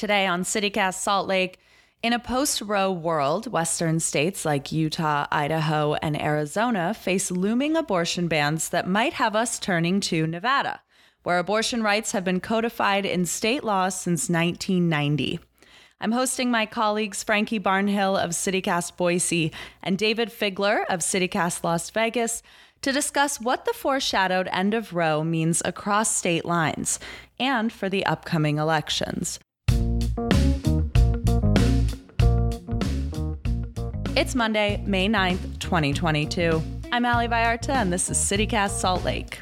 Today 0.00 0.26
on 0.26 0.44
CityCast 0.44 0.94
Salt 0.94 1.28
Lake, 1.28 1.58
in 2.02 2.14
a 2.14 2.18
post 2.18 2.62
Roe 2.62 2.90
world, 2.90 3.52
Western 3.52 4.00
states 4.00 4.46
like 4.46 4.72
Utah, 4.72 5.26
Idaho, 5.30 5.92
and 5.92 6.18
Arizona 6.18 6.94
face 6.94 7.30
looming 7.30 7.76
abortion 7.76 8.26
bans 8.26 8.70
that 8.70 8.88
might 8.88 9.12
have 9.12 9.36
us 9.36 9.58
turning 9.58 10.00
to 10.00 10.26
Nevada, 10.26 10.80
where 11.22 11.38
abortion 11.38 11.82
rights 11.82 12.12
have 12.12 12.24
been 12.24 12.40
codified 12.40 13.04
in 13.04 13.26
state 13.26 13.62
law 13.62 13.90
since 13.90 14.30
1990. 14.30 15.38
I'm 16.00 16.12
hosting 16.12 16.50
my 16.50 16.64
colleagues 16.64 17.22
Frankie 17.22 17.60
Barnhill 17.60 18.18
of 18.18 18.30
CityCast 18.30 18.96
Boise 18.96 19.52
and 19.82 19.98
Dayvid 19.98 20.32
Figler 20.32 20.86
of 20.88 21.00
CityCast 21.00 21.62
Las 21.62 21.90
Vegas 21.90 22.42
to 22.80 22.90
discuss 22.90 23.38
what 23.38 23.66
the 23.66 23.74
foreshadowed 23.74 24.48
end 24.50 24.72
of 24.72 24.94
Roe 24.94 25.22
means 25.22 25.60
across 25.62 26.16
state 26.16 26.46
lines 26.46 26.98
and 27.38 27.70
for 27.70 27.90
the 27.90 28.06
upcoming 28.06 28.56
elections. 28.56 29.38
It's 34.16 34.34
Monday, 34.34 34.82
May 34.86 35.08
9th, 35.08 35.60
2022. 35.60 36.60
I'm 36.90 37.06
Ali 37.06 37.28
Vallarta, 37.28 37.70
and 37.70 37.92
this 37.92 38.10
is 38.10 38.18
CityCast 38.18 38.70
Salt 38.70 39.04
Lake. 39.04 39.38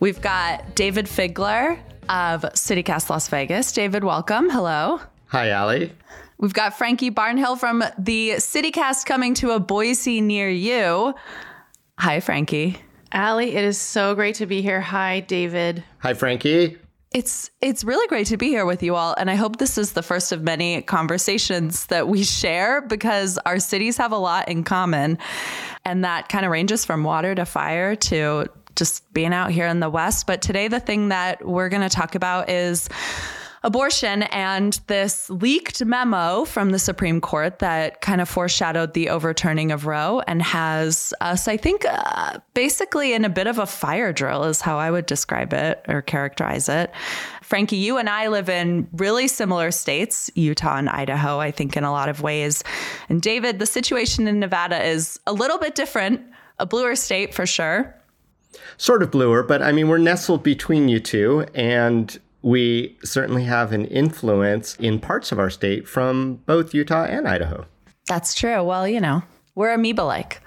We've 0.00 0.20
got 0.20 0.74
Dayvid 0.74 1.06
Figler 1.06 1.78
of 2.08 2.42
CityCast 2.42 3.08
Las 3.08 3.28
Vegas. 3.28 3.72
Dayvid, 3.72 4.02
welcome. 4.02 4.50
Hello. 4.50 5.00
Hi, 5.26 5.52
Ali. 5.52 5.92
We've 6.38 6.52
got 6.52 6.76
Frankie 6.76 7.12
Barnhill 7.12 7.56
from 7.56 7.84
the 7.96 8.30
CityCast 8.38 9.06
coming 9.06 9.34
to 9.34 9.52
a 9.52 9.60
Boise 9.60 10.20
near 10.20 10.50
you. 10.50 11.14
Hi, 12.00 12.18
Frankie. 12.18 12.78
Ali, 13.12 13.54
it 13.54 13.64
is 13.64 13.78
so 13.78 14.16
great 14.16 14.34
to 14.36 14.46
be 14.46 14.62
here. 14.62 14.80
Hi, 14.80 15.24
Dayvid. 15.28 15.84
Hi, 15.98 16.14
Frankie. 16.14 16.78
It's 17.12 17.50
it's 17.60 17.82
really 17.82 18.06
great 18.06 18.28
to 18.28 18.36
be 18.36 18.46
here 18.48 18.64
with 18.64 18.84
you 18.84 18.94
all 18.94 19.16
and 19.18 19.28
I 19.28 19.34
hope 19.34 19.56
this 19.56 19.76
is 19.76 19.94
the 19.94 20.02
first 20.02 20.30
of 20.30 20.42
many 20.42 20.80
conversations 20.82 21.86
that 21.86 22.06
we 22.06 22.22
share 22.22 22.82
because 22.82 23.36
our 23.38 23.58
cities 23.58 23.96
have 23.96 24.12
a 24.12 24.16
lot 24.16 24.48
in 24.48 24.62
common 24.62 25.18
and 25.84 26.04
that 26.04 26.28
kind 26.28 26.44
of 26.44 26.52
ranges 26.52 26.84
from 26.84 27.02
water 27.02 27.34
to 27.34 27.44
fire 27.44 27.96
to 27.96 28.46
just 28.76 29.12
being 29.12 29.34
out 29.34 29.50
here 29.50 29.66
in 29.66 29.80
the 29.80 29.90
west. 29.90 30.28
But 30.28 30.40
today 30.40 30.68
the 30.68 30.78
thing 30.78 31.08
that 31.08 31.44
we're 31.44 31.68
going 31.68 31.82
to 31.82 31.88
talk 31.88 32.14
about 32.14 32.48
is 32.48 32.88
abortion 33.62 34.22
and 34.24 34.80
this 34.86 35.28
leaked 35.28 35.84
memo 35.84 36.44
from 36.44 36.70
the 36.70 36.78
Supreme 36.78 37.20
Court 37.20 37.58
that 37.58 38.00
kind 38.00 38.20
of 38.20 38.28
foreshadowed 38.28 38.94
the 38.94 39.10
overturning 39.10 39.70
of 39.70 39.86
Roe 39.86 40.22
and 40.26 40.40
has 40.42 41.12
us, 41.20 41.46
I 41.46 41.56
think, 41.56 41.84
uh, 41.84 42.38
basically 42.54 43.12
in 43.12 43.24
a 43.24 43.28
bit 43.28 43.46
of 43.46 43.58
a 43.58 43.66
fire 43.66 44.12
drill, 44.12 44.44
is 44.44 44.60
how 44.60 44.78
I 44.78 44.90
would 44.90 45.06
describe 45.06 45.52
it 45.52 45.84
or 45.88 46.00
characterize 46.00 46.68
it. 46.68 46.90
Frankie, 47.42 47.76
you 47.76 47.98
and 47.98 48.08
I 48.08 48.28
live 48.28 48.48
in 48.48 48.88
really 48.92 49.28
similar 49.28 49.72
states, 49.72 50.30
Utah 50.36 50.76
and 50.76 50.88
Idaho, 50.88 51.38
I 51.38 51.50
think, 51.50 51.76
in 51.76 51.84
a 51.84 51.90
lot 51.90 52.08
of 52.08 52.22
ways. 52.22 52.62
And 53.08 53.20
Dayvid, 53.20 53.58
the 53.58 53.66
situation 53.66 54.28
in 54.28 54.38
Nevada 54.38 54.82
is 54.82 55.18
a 55.26 55.32
little 55.32 55.58
bit 55.58 55.74
different, 55.74 56.22
a 56.58 56.66
bluer 56.66 56.94
state 56.94 57.34
for 57.34 57.46
sure. 57.46 57.94
Sort 58.76 59.02
of 59.02 59.10
bluer, 59.10 59.42
but 59.42 59.62
I 59.62 59.72
mean, 59.72 59.88
we're 59.88 59.98
nestled 59.98 60.42
between 60.42 60.88
you 60.88 61.00
two. 61.00 61.44
And 61.54 62.18
we 62.42 62.96
certainly 63.04 63.44
have 63.44 63.72
an 63.72 63.84
influence 63.86 64.76
in 64.76 64.98
parts 64.98 65.32
of 65.32 65.38
our 65.38 65.50
state 65.50 65.86
from 65.86 66.36
both 66.46 66.74
Utah 66.74 67.04
and 67.04 67.28
Idaho. 67.28 67.66
That's 68.06 68.34
true. 68.34 68.62
Well, 68.62 68.88
you 68.88 69.00
know, 69.00 69.22
we're 69.54 69.72
amoeba 69.72 70.02
like. 70.02 70.40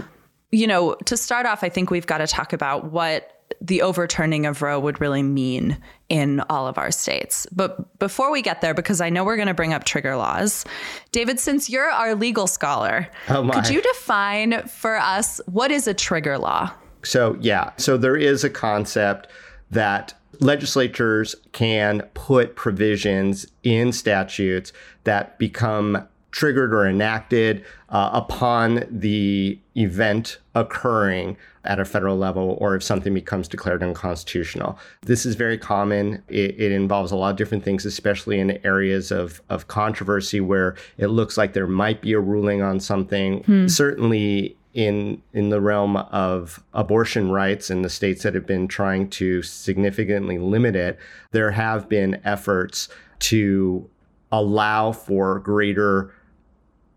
you 0.52 0.66
know, 0.66 0.94
to 1.06 1.16
start 1.16 1.46
off, 1.46 1.62
I 1.64 1.68
think 1.68 1.90
we've 1.90 2.06
got 2.06 2.18
to 2.18 2.26
talk 2.26 2.52
about 2.52 2.92
what 2.92 3.36
the 3.60 3.82
overturning 3.82 4.46
of 4.46 4.62
Roe 4.62 4.78
would 4.78 5.00
really 5.00 5.22
mean 5.22 5.76
in 6.08 6.40
all 6.48 6.66
of 6.66 6.78
our 6.78 6.90
states. 6.90 7.46
But 7.52 7.98
before 7.98 8.30
we 8.30 8.42
get 8.42 8.60
there, 8.60 8.74
because 8.74 9.00
I 9.00 9.10
know 9.10 9.24
we're 9.24 9.36
going 9.36 9.48
to 9.48 9.54
bring 9.54 9.72
up 9.72 9.84
trigger 9.84 10.16
laws, 10.16 10.64
Dayvid, 11.12 11.38
since 11.38 11.68
you're 11.68 11.90
our 11.90 12.14
legal 12.14 12.46
scholar, 12.46 13.08
oh 13.28 13.48
could 13.50 13.68
you 13.68 13.82
define 13.82 14.62
for 14.68 14.96
us 14.96 15.40
what 15.46 15.70
is 15.70 15.86
a 15.86 15.94
trigger 15.94 16.38
law? 16.38 16.72
So, 17.02 17.36
yeah, 17.40 17.72
so 17.76 17.96
there 17.96 18.16
is 18.16 18.44
a 18.44 18.50
concept 18.50 19.28
that 19.70 20.14
legislatures 20.40 21.34
can 21.52 22.02
put 22.14 22.56
provisions 22.56 23.46
in 23.62 23.92
statutes 23.92 24.72
that 25.04 25.38
become 25.38 26.06
triggered 26.30 26.72
or 26.72 26.86
enacted 26.86 27.64
uh, 27.88 28.10
upon 28.12 28.84
the 28.90 29.58
event 29.76 30.38
occurring 30.54 31.36
at 31.64 31.78
a 31.78 31.84
federal 31.84 32.16
level 32.16 32.56
or 32.60 32.74
if 32.74 32.82
something 32.82 33.12
becomes 33.12 33.48
declared 33.48 33.82
unconstitutional. 33.82 34.78
This 35.02 35.26
is 35.26 35.34
very 35.34 35.58
common. 35.58 36.22
It, 36.28 36.58
it, 36.58 36.72
involves 36.72 37.12
a 37.12 37.16
lot 37.16 37.30
of 37.30 37.36
different 37.36 37.64
things, 37.64 37.84
especially 37.84 38.38
in 38.38 38.64
areas 38.64 39.10
of, 39.10 39.42
of 39.50 39.68
controversy 39.68 40.40
where 40.40 40.76
it 40.96 41.08
looks 41.08 41.36
like 41.36 41.52
there 41.52 41.66
might 41.66 42.00
be 42.00 42.12
a 42.12 42.20
ruling 42.20 42.62
on 42.62 42.80
something. 42.80 43.42
Hmm. 43.44 43.66
Certainly, 43.66 44.56
in 44.72 45.20
in 45.32 45.50
the 45.50 45.60
realm 45.60 45.96
of 45.96 46.62
abortion 46.72 47.30
rights 47.30 47.70
in 47.70 47.82
the 47.82 47.90
states 47.90 48.22
that 48.22 48.34
have 48.34 48.46
been 48.46 48.68
trying 48.68 49.08
to 49.10 49.42
significantly 49.42 50.38
limit 50.38 50.76
it, 50.76 50.98
there 51.32 51.50
have 51.50 51.88
been 51.88 52.20
efforts 52.24 52.88
to 53.18 53.88
allow 54.32 54.92
for 54.92 55.40
greater 55.40 56.14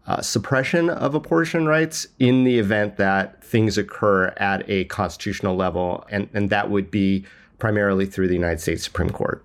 uh, 0.05 0.21
suppression 0.21 0.89
of 0.89 1.15
abortion 1.15 1.65
rights 1.65 2.07
in 2.19 2.43
the 2.43 2.59
event 2.59 2.97
that 2.97 3.43
things 3.43 3.77
occur 3.77 4.27
at 4.37 4.67
a 4.69 4.83
constitutional 4.85 5.55
level, 5.55 6.05
and, 6.09 6.29
and 6.33 6.49
that 6.49 6.69
would 6.69 6.91
be 6.91 7.25
primarily 7.57 8.05
through 8.05 8.27
the 8.27 8.33
United 8.33 8.59
States 8.59 8.83
Supreme 8.83 9.09
Court. 9.09 9.43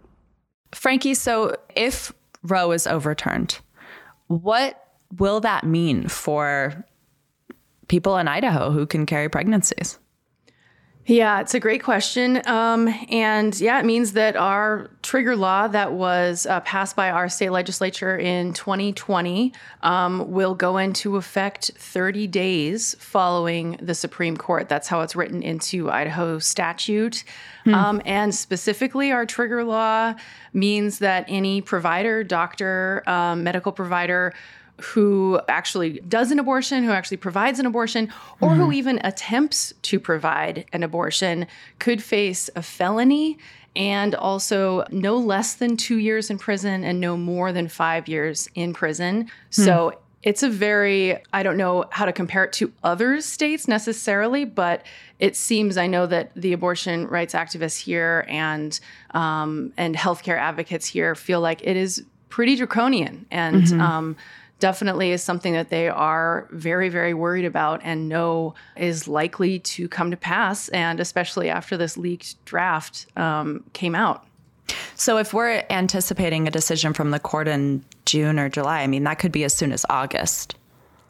Frankie, 0.72 1.15
so 1.15 1.55
if 1.77 2.12
Roe 2.43 2.72
is 2.72 2.87
overturned, 2.87 3.60
what 4.27 4.84
will 5.16 5.41
that 5.41 5.65
mean 5.65 6.09
for 6.09 6.84
people 7.88 8.16
in 8.19 8.28
Idaho 8.28 8.71
who 8.71 8.87
can 8.87 9.06
carry 9.06 9.28
pregnancies? 9.28 9.99
Yeah, 11.09 11.41
it's 11.41 11.54
a 11.54 11.60
great 11.60 11.82
question. 11.82 12.43
Um, 12.47 12.87
and 13.10 13.59
yeah, 13.59 13.81
it 13.81 13.87
means 13.87 14.12
that 14.12 14.37
our 14.37 14.91
trigger 15.00 15.37
law 15.37 15.66
that 15.66 15.94
was 15.94 16.44
uh, 16.44 16.60
passed 16.60 16.97
by 16.97 17.09
our 17.09 17.31
state 17.31 17.48
legislature 17.48 18.19
in 18.19 18.53
2020 18.53 19.54
um, 19.82 20.31
will 20.31 20.54
go 20.54 20.77
into 20.77 21.16
effect 21.16 21.71
30 21.78 22.27
days 22.27 22.94
following 22.98 23.78
the 23.81 23.94
Supreme 23.94 24.37
Court. 24.37 24.69
That's 24.69 24.87
how 24.87 25.00
it's 25.00 25.16
written 25.16 25.43
into 25.43 25.91
Idaho 25.91 26.38
statute. 26.41 27.25
Hmm. 27.65 27.75
Um, 27.75 28.03
and 28.04 28.34
specifically, 28.34 29.10
our 29.10 29.25
trigger 29.25 29.65
law 29.65 30.15
means 30.53 30.98
that 30.98 31.25
any 31.27 31.62
provider, 31.62 32.22
doctor, 32.22 33.03
um, 33.06 33.43
medical 33.44 33.72
provider, 33.72 34.34
who 34.81 35.41
actually 35.49 36.00
does 36.00 36.31
an 36.31 36.39
abortion, 36.39 36.84
who 36.84 36.91
actually 36.91 37.16
provides 37.16 37.59
an 37.59 37.66
abortion, 37.66 38.12
or 38.41 38.50
mm-hmm. 38.50 38.61
who 38.62 38.72
even 38.72 39.00
attempts 39.05 39.75
to 39.83 39.99
provide 39.99 40.65
an 40.72 40.83
abortion 40.83 41.47
could 41.78 42.03
face 42.03 42.49
a 42.55 42.62
felony 42.62 43.39
and 43.77 44.15
also 44.15 44.84
no 44.91 45.16
less 45.16 45.55
than 45.55 45.77
two 45.77 45.99
years 45.99 46.31
in 46.31 46.39
prison 46.39 46.84
and 46.84 47.00
no 47.00 47.16
more 47.16 47.53
than 47.53 47.69
five 47.69 48.09
years 48.09 48.49
in 48.55 48.72
prison. 48.72 49.22
Hmm. 49.22 49.62
So 49.62 49.99
it's 50.22 50.43
a 50.43 50.50
very, 50.50 51.16
I 51.33 51.43
don't 51.43 51.56
know 51.56 51.84
how 51.91 52.05
to 52.05 52.12
compare 52.12 52.45
it 52.45 52.53
to 52.55 52.72
other 52.83 53.21
states 53.21 53.69
necessarily, 53.69 54.45
but 54.45 54.84
it 55.21 55.37
seems 55.37 55.77
I 55.77 55.87
know 55.87 56.06
that 56.06 56.33
the 56.34 56.53
abortion 56.53 57.06
rights 57.06 57.34
activists 57.34 57.81
here 57.81 58.27
and 58.28 58.78
um, 59.12 59.72
and 59.77 59.95
healthcare 59.95 60.39
advocates 60.39 60.87
here 60.87 61.15
feel 61.15 61.41
like 61.41 61.62
it 61.62 61.77
is 61.77 62.05
pretty 62.28 62.56
draconian 62.56 63.27
and. 63.31 63.62
Mm-hmm. 63.65 63.81
Um, 63.81 64.16
definitely 64.59 65.13
is 65.13 65.23
something 65.23 65.53
that 65.53 65.71
they 65.71 65.89
are 65.89 66.49
very, 66.51 66.89
very 66.89 67.15
worried 67.15 67.45
about 67.45 67.81
and 67.85 68.09
know 68.09 68.55
is 68.77 69.07
likely 69.09 69.59
to 69.60 69.89
come 69.89 70.10
to 70.10 70.16
pass. 70.16 70.69
And 70.71 71.01
especially 71.01 71.49
after 71.49 71.77
this 71.77 71.97
leaked 71.97 72.45
draft 72.45 73.07
um, 73.16 73.65
came 73.72 73.95
out. 73.95 74.25
So, 74.95 75.16
if 75.16 75.33
we're 75.33 75.65
anticipating 75.71 76.47
a 76.47 76.51
decision 76.51 76.93
from 76.93 77.10
the 77.10 77.19
court 77.19 77.49
in 77.49 77.84
June 78.05 78.39
or 78.39 78.49
July, 78.51 78.83
I 78.83 78.87
mean, 78.87 79.05
that 79.05 79.19
could 79.19 79.33
be 79.33 79.45
as 79.45 79.55
soon 79.55 79.72
as 79.72 79.87
August. 79.89 80.57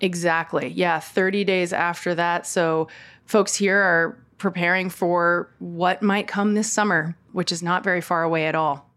Exactly. 0.01 0.69
Yeah, 0.69 1.01
30 1.01 1.43
days 1.43 1.73
after 1.73 2.15
that. 2.15 2.47
So, 2.47 2.87
folks 3.25 3.57
here 3.57 3.79
are 3.79 4.19
preparing 4.37 4.91
for 4.91 5.51
what 5.59 6.03
might 6.03 6.29
come 6.29 6.55
this 6.55 6.73
summer, 6.73 7.17
which 7.33 7.51
is 7.51 7.63
not 7.63 7.83
very 7.83 8.01
far 8.01 8.23
away 8.23 8.47
at 8.47 8.55
all. 8.55 8.89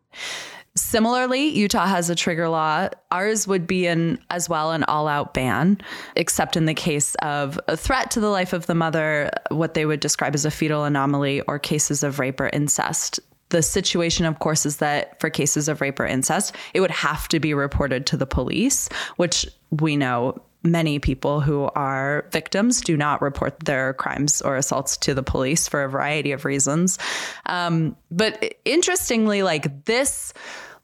Similarly, 0.76 1.50
Utah 1.50 1.86
has 1.86 2.10
a 2.10 2.16
trigger 2.16 2.48
law. 2.48 2.88
Ours 3.12 3.46
would 3.46 3.68
be 3.68 3.88
an 3.88 4.20
as 4.30 4.48
well 4.48 4.72
an 4.72 4.86
all-out 4.86 5.34
ban, 5.34 5.78
except 6.16 6.56
in 6.56 6.66
the 6.66 6.74
case 6.74 7.14
of 7.16 7.60
a 7.68 7.76
threat 7.76 8.10
to 8.12 8.22
the 8.22 8.30
life 8.30 8.54
of 8.54 8.68
the 8.68 8.76
mother, 8.76 9.32
what 9.50 9.74
they 9.74 9.86
would 9.86 10.00
describe 10.00 10.34
as 10.34 10.46
a 10.46 10.52
fetal 10.52 10.86
anomaly, 10.86 11.42
or 11.42 11.60
cases 11.60 12.04
of 12.04 12.20
rape 12.20 12.40
or 12.40 12.48
incest. 12.50 13.20
The 13.50 13.62
situation, 13.62 14.26
of 14.26 14.40
course, 14.40 14.66
is 14.66 14.78
that 14.78 15.20
for 15.20 15.30
cases 15.30 15.68
of 15.68 15.82
rape 15.82 16.00
or 16.00 16.06
incest, 16.06 16.56
it 16.74 16.80
would 16.80 16.92
have 16.92 17.28
to 17.28 17.40
be 17.42 17.54
reported 17.54 18.06
to 18.06 18.16
the 18.16 18.26
police, 18.26 18.88
which 19.18 19.46
we 19.72 19.98
know 19.98 20.42
many 20.64 21.00
people 21.00 21.42
who 21.42 21.70
are 21.76 22.26
victims 22.32 22.82
do 22.82 22.96
not 22.96 23.22
report 23.22 23.60
their 23.62 23.94
crimes 23.94 24.42
or 24.42 24.56
assaults 24.56 24.98
to 24.98 25.14
the 25.14 25.24
police 25.24 25.68
for 25.68 25.84
a 25.84 25.90
variety 25.90 26.32
of 26.32 26.46
reasons. 26.46 27.00
Um, 27.46 27.96
but 28.12 28.56
interestingly, 28.66 29.44
like 29.44 29.86
this 29.86 30.34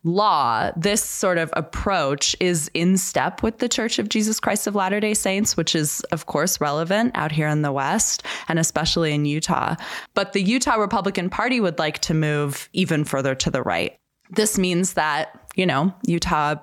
law, 0.04 0.72
this 0.76 1.04
sort 1.04 1.38
of 1.38 1.50
approach 1.54 2.36
is 2.40 2.72
in 2.74 2.98
step 2.98 3.44
with 3.44 3.60
the 3.60 3.70
Church 3.70 4.00
of 4.00 4.10
Jesus 4.10 4.40
Christ 4.40 4.68
of 4.68 4.76
Latter 4.76 5.00
day 5.00 5.14
Saints, 5.14 5.58
which 5.58 5.76
is, 5.76 6.02
of 6.12 6.26
course, 6.26 6.62
relevant 6.62 7.12
out 7.16 7.32
here 7.32 7.48
in 7.48 7.62
the 7.62 7.72
West 7.72 8.24
and 8.48 8.58
especially 8.58 9.14
in 9.14 9.26
Utah. 9.26 9.76
But 10.14 10.34
the 10.34 10.42
Utah 10.42 10.76
Republican 10.76 11.30
Party 11.30 11.60
would 11.60 11.78
like 11.78 12.00
to 12.00 12.14
move 12.14 12.70
even 12.74 13.04
further 13.04 13.36
to 13.36 13.52
the 13.52 13.62
right. 13.62 13.98
This 14.30 14.58
means 14.58 14.94
that, 14.94 15.40
you 15.56 15.66
know, 15.66 15.94
Utah 16.06 16.56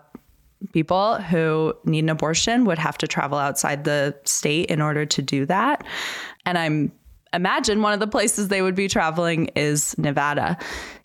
people 0.73 1.17
who 1.17 1.75
need 1.85 2.05
an 2.05 2.11
abortion 2.11 2.65
would 2.65 2.79
have 2.79 2.99
to 2.99 3.07
travel 3.07 3.39
outside 3.39 3.85
the 3.85 4.15
state 4.25 4.67
in 4.67 4.81
order 4.81 5.05
to 5.07 5.23
do 5.23 5.47
that. 5.47 5.85
And 6.47 6.59
I'm 6.59 6.93
imagine 7.33 7.83
one 7.83 7.93
of 7.93 8.01
the 8.01 8.07
places 8.07 8.49
they 8.49 8.63
would 8.63 8.75
be 8.75 8.89
traveling 8.89 9.47
is 9.57 9.97
Nevada. 9.99 10.57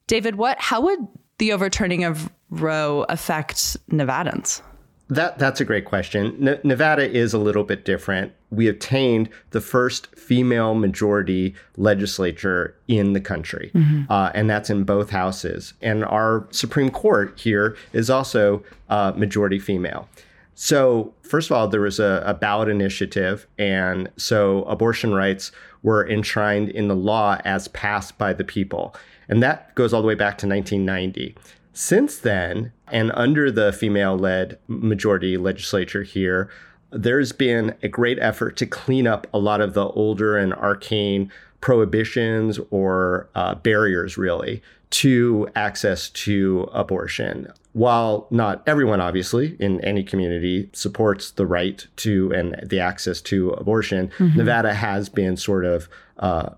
Dayvid, 0.07 0.35
what 0.35 0.59
how 0.59 0.81
would 0.81 1.00
the 1.39 1.51
overturning 1.53 2.03
of 2.03 2.29
Roe 2.50 3.06
affect 3.09 3.77
Nevadans? 3.89 4.61
That 5.09 5.39
that's 5.39 5.59
a 5.59 5.65
great 5.65 5.85
question. 5.85 6.47
N- 6.47 6.59
Nevada 6.63 7.09
is 7.09 7.33
a 7.33 7.39
little 7.39 7.63
bit 7.63 7.83
different. 7.83 8.31
We 8.51 8.67
obtained 8.67 9.29
the 9.50 9.61
first 9.61 10.15
female 10.15 10.75
majority 10.75 11.56
legislature 11.77 12.75
in 12.88 13.13
the 13.13 13.19
country, 13.19 13.71
mm-hmm. 13.73 14.11
uh, 14.11 14.31
and 14.35 14.50
that's 14.50 14.69
in 14.69 14.83
both 14.83 15.09
houses. 15.09 15.73
And 15.81 16.06
our 16.06 16.47
Supreme 16.51 16.91
Court 16.91 17.39
here 17.39 17.75
is 17.91 18.09
also 18.09 18.63
uh, 18.89 19.13
majority 19.15 19.57
female. 19.57 20.07
So, 20.53 21.13
first 21.21 21.50
of 21.50 21.56
all, 21.56 21.67
there 21.67 21.81
was 21.81 22.00
a, 22.00 22.21
a 22.25 22.33
ballot 22.33 22.69
initiative, 22.69 23.47
and 23.57 24.11
so 24.17 24.63
abortion 24.63 25.13
rights 25.13 25.51
were 25.83 26.07
enshrined 26.07 26.69
in 26.69 26.88
the 26.88 26.95
law 26.95 27.39
as 27.45 27.69
passed 27.69 28.17
by 28.17 28.33
the 28.33 28.44
people. 28.44 28.94
And 29.29 29.41
that 29.41 29.73
goes 29.75 29.94
all 29.94 30.01
the 30.01 30.07
way 30.07 30.15
back 30.15 30.38
to 30.39 30.47
1990. 30.47 31.35
Since 31.81 32.18
then, 32.18 32.74
and 32.90 33.10
under 33.16 33.50
the 33.50 33.72
female 33.72 34.18
led 34.18 34.60
majority 34.68 35.38
legislature 35.38 36.04
here, 36.04 36.50
there's 36.92 37.31
been 37.31 37.74
a 37.81 37.88
great 37.88 38.20
effort 38.20 38.58
to 38.58 38.66
clean 38.66 39.08
up 39.08 39.28
a 39.34 39.40
lot 39.40 39.62
of 39.62 39.76
the 39.76 39.86
older 39.86 40.36
and 40.36 40.54
arcane 40.54 41.31
prohibitions 41.62 42.60
or 42.70 43.30
uh, 43.34 43.56
barriers, 43.56 44.18
really, 44.18 44.62
to 44.90 45.48
access 45.56 46.10
to 46.10 46.70
abortion. 46.74 47.48
While 47.72 48.28
not 48.30 48.62
everyone, 48.68 49.00
obviously, 49.00 49.56
in 49.58 49.80
any 49.80 50.04
community 50.04 50.70
supports 50.74 51.31
the 51.31 51.46
right 51.46 51.88
to 51.96 52.30
and 52.34 52.58
the 52.62 52.81
access 52.81 53.22
to 53.22 53.52
abortion, 53.52 54.12
mm-hmm. 54.18 54.38
Nevada 54.38 54.74
has 54.74 55.08
been 55.08 55.38
sort 55.38 55.64
of 55.64 55.88
uh, 56.18 56.50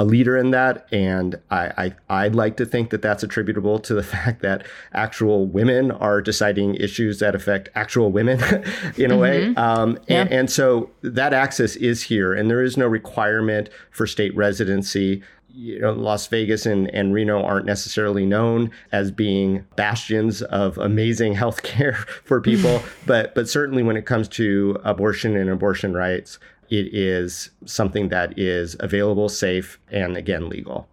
a 0.00 0.04
leader 0.04 0.34
in 0.34 0.50
that. 0.50 0.88
And 0.92 1.38
I, 1.50 1.92
I, 2.08 2.24
would 2.24 2.34
like 2.34 2.56
to 2.56 2.64
think 2.64 2.88
that 2.88 3.02
that's 3.02 3.22
attributable 3.22 3.78
to 3.80 3.92
the 3.92 4.02
fact 4.14 4.40
that 4.40 4.66
actual 4.94 5.46
women 5.46 5.90
are 5.90 6.22
deciding 6.22 6.76
issues 6.76 7.18
that 7.18 7.34
affect 7.34 7.68
actual 7.74 8.10
women 8.10 8.40
in 8.42 8.48
a 8.48 8.64
mm-hmm. 8.64 9.18
way. 9.18 9.54
Um, 9.56 9.98
yeah. 10.08 10.22
and, 10.22 10.32
and 10.32 10.50
so 10.50 10.90
that 11.02 11.34
access 11.34 11.76
is 11.76 12.02
here, 12.04 12.32
and 12.32 12.50
there 12.50 12.62
is 12.62 12.78
no 12.78 12.86
requirement 12.86 13.68
for 13.90 14.06
state 14.06 14.34
residency 14.34 15.22
you 15.52 15.80
know, 15.80 15.92
Las 15.92 16.28
Vegas 16.28 16.64
and, 16.64 16.88
and 16.94 17.12
Reno 17.12 17.42
aren't 17.42 17.66
necessarily 17.66 18.24
known 18.24 18.70
as 18.92 19.10
being 19.10 19.66
bastions 19.74 20.42
of 20.42 20.78
amazing 20.78 21.34
health 21.42 21.64
care 21.64 21.94
for 22.24 22.40
people, 22.40 22.82
but 23.04 23.34
but 23.34 23.48
certainly 23.48 23.82
when 23.82 23.96
it 23.96 24.06
comes 24.06 24.28
to 24.28 24.78
abortion 24.84 25.36
and 25.36 25.50
abortion 25.50 25.92
rights, 25.92 26.38
it 26.70 26.94
is 26.94 27.50
something 27.64 28.08
that 28.08 28.38
is 28.38 28.76
available, 28.80 29.28
safe, 29.28 29.78
and 29.90 30.16
again, 30.16 30.48
legal. 30.48 30.88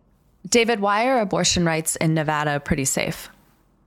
Dayvid, 0.47 0.79
why 0.79 1.07
are 1.07 1.19
abortion 1.19 1.65
rights 1.65 1.95
in 1.97 2.13
Nevada 2.13 2.59
pretty 2.59 2.85
safe? 2.85 3.29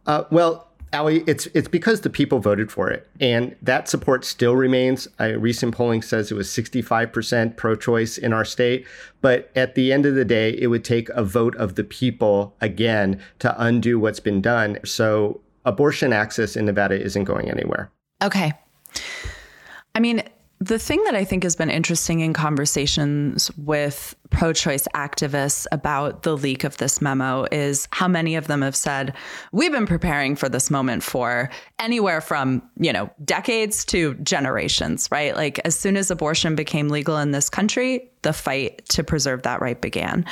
Uh, 0.07 0.25
well, 0.31 0.69
Ali, 0.93 1.23
it's 1.27 1.47
it's 1.47 1.69
because 1.69 2.01
the 2.01 2.11
people 2.11 2.41
voted 2.41 2.73
for 2.73 2.91
it, 2.91 3.09
and 3.21 3.55
that 3.63 3.89
support 3.89 4.25
still 4.25 4.57
remains. 4.57 5.07
A 5.21 5.37
recent 5.37 5.75
polling 5.75 6.03
says 6.03 6.33
it 6.33 6.35
was 6.35 6.49
65% 6.49 7.57
pro-choice 7.57 8.19
in 8.19 8.33
our 8.33 8.45
state, 8.45 8.87
but 9.21 9.51
at 9.55 9.77
the 9.77 9.93
end 9.93 10.05
of 10.05 10.17
the 10.17 10.25
day, 10.25 10.51
it 10.59 10.67
would 10.67 10.85
take 10.85 11.09
a 11.11 11.23
vote 11.23 11.55
of 11.57 11.77
the 11.77 11.85
people 11.85 12.57
again 12.61 13.21
to 13.39 13.55
undo 13.63 14.01
what's 14.01 14.21
been 14.21 14.41
done. 14.41 14.79
So 14.85 15.41
abortion 15.65 16.13
access 16.13 16.57
in 16.57 16.67
Nevada 16.67 17.01
isn't 17.01 17.25
going 17.25 17.49
anywhere. 17.49 17.93
Okay. 18.23 18.53
I 19.95 20.01
mean, 20.01 20.25
the 20.62 20.79
thing 20.79 21.03
that 21.05 21.15
I 21.15 21.25
think 21.25 21.43
has 21.43 21.57
been 21.57 21.71
interesting 21.71 22.21
in 22.21 22.35
conversations 22.35 23.51
with 23.57 24.15
pro 24.29 24.53
choice 24.53 24.87
activists 24.95 25.67
about 25.73 26.23
the 26.23 26.37
leak 26.37 26.65
of 26.65 26.77
this 26.77 27.01
memo 27.01 27.47
is 27.51 27.89
how 27.93 28.07
many 28.07 28.37
of 28.37 28.47
them 28.47 28.61
have 28.61 28.77
said, 28.77 29.15
We've 29.53 29.73
been 29.73 29.87
preparing 29.87 30.37
for 30.37 30.51
this 30.51 30.71
moment 30.71 31.03
for 31.03 31.51
anywhere 31.79 32.21
from, 32.21 32.62
you 32.77 32.93
know, 32.93 33.11
decades 33.25 33.87
to 33.87 34.15
generations, 34.17 35.09
right? 35.11 35.35
Like 35.35 35.59
as 35.65 35.79
soon 35.79 35.97
as 35.97 36.11
abortion 36.11 36.55
became 36.55 36.91
legal 36.91 37.17
in 37.17 37.31
this 37.31 37.49
country, 37.49 38.11
the 38.23 38.33
fight 38.33 38.87
to 38.91 39.05
preserve 39.05 39.43
that 39.43 39.61
right 39.61 39.81
began. 39.81 40.25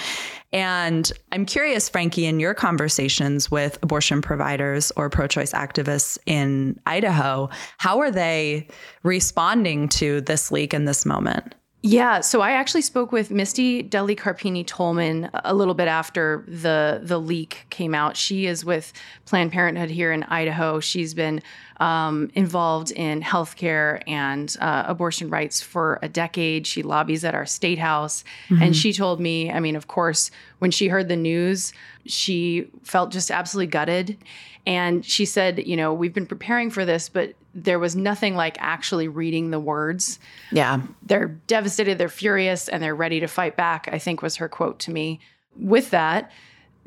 And 0.52 1.10
I'm 1.32 1.44
curious, 1.44 1.88
Frankie, 1.88 2.26
in 2.26 2.40
your 2.40 2.54
conversations 2.54 3.50
with 3.50 3.78
abortion 3.82 4.22
providers 4.22 4.90
or 4.96 5.10
pro 5.10 5.26
choice 5.26 5.52
activists 5.52 6.18
in 6.26 6.78
Idaho, 6.86 7.50
how 7.78 7.98
are 8.00 8.10
they 8.10 8.68
responding 9.02 9.88
to 9.90 10.20
this 10.22 10.50
leak 10.50 10.72
in 10.72 10.84
this 10.84 11.04
moment? 11.04 11.54
Yeah, 11.80 12.22
so 12.22 12.40
I 12.40 12.52
actually 12.52 12.82
spoke 12.82 13.12
with 13.12 13.28
Mistie 13.30 13.88
DelliCarpini-Tolman 13.88 15.30
a 15.32 15.54
little 15.54 15.74
bit 15.74 15.86
after 15.86 16.44
the 16.48 17.00
the 17.04 17.20
leak 17.20 17.66
came 17.70 17.94
out. 17.94 18.16
She 18.16 18.46
is 18.46 18.64
with 18.64 18.92
Planned 19.26 19.52
Parenthood 19.52 19.88
here 19.88 20.10
in 20.10 20.24
Idaho. 20.24 20.80
She's 20.80 21.14
been 21.14 21.40
um, 21.76 22.32
involved 22.34 22.90
in 22.90 23.22
healthcare 23.22 24.02
and 24.08 24.56
uh, 24.60 24.84
abortion 24.88 25.30
rights 25.30 25.60
for 25.60 26.00
a 26.02 26.08
decade. 26.08 26.66
She 26.66 26.82
lobbies 26.82 27.24
at 27.24 27.36
our 27.36 27.46
state 27.46 27.78
house, 27.78 28.24
mm-hmm. 28.48 28.60
and 28.60 28.76
she 28.76 28.92
told 28.92 29.20
me, 29.20 29.48
I 29.52 29.60
mean, 29.60 29.76
of 29.76 29.86
course, 29.86 30.32
when 30.58 30.72
she 30.72 30.88
heard 30.88 31.06
the 31.06 31.16
news, 31.16 31.72
she 32.06 32.68
felt 32.82 33.12
just 33.12 33.30
absolutely 33.30 33.68
gutted, 33.68 34.18
and 34.68 35.02
she 35.02 35.24
said, 35.24 35.66
you 35.66 35.78
know, 35.78 35.94
we've 35.94 36.12
been 36.12 36.26
preparing 36.26 36.68
for 36.68 36.84
this, 36.84 37.08
but 37.08 37.32
there 37.54 37.78
was 37.78 37.96
nothing 37.96 38.36
like 38.36 38.58
actually 38.60 39.08
reading 39.08 39.50
the 39.50 39.58
words. 39.58 40.18
Yeah. 40.52 40.82
They're 41.02 41.28
devastated, 41.28 41.96
they're 41.96 42.10
furious, 42.10 42.68
and 42.68 42.82
they're 42.82 42.94
ready 42.94 43.18
to 43.20 43.28
fight 43.28 43.56
back, 43.56 43.88
I 43.90 43.98
think 43.98 44.20
was 44.20 44.36
her 44.36 44.46
quote 44.46 44.78
to 44.80 44.90
me. 44.90 45.20
With 45.56 45.88
that, 45.92 46.30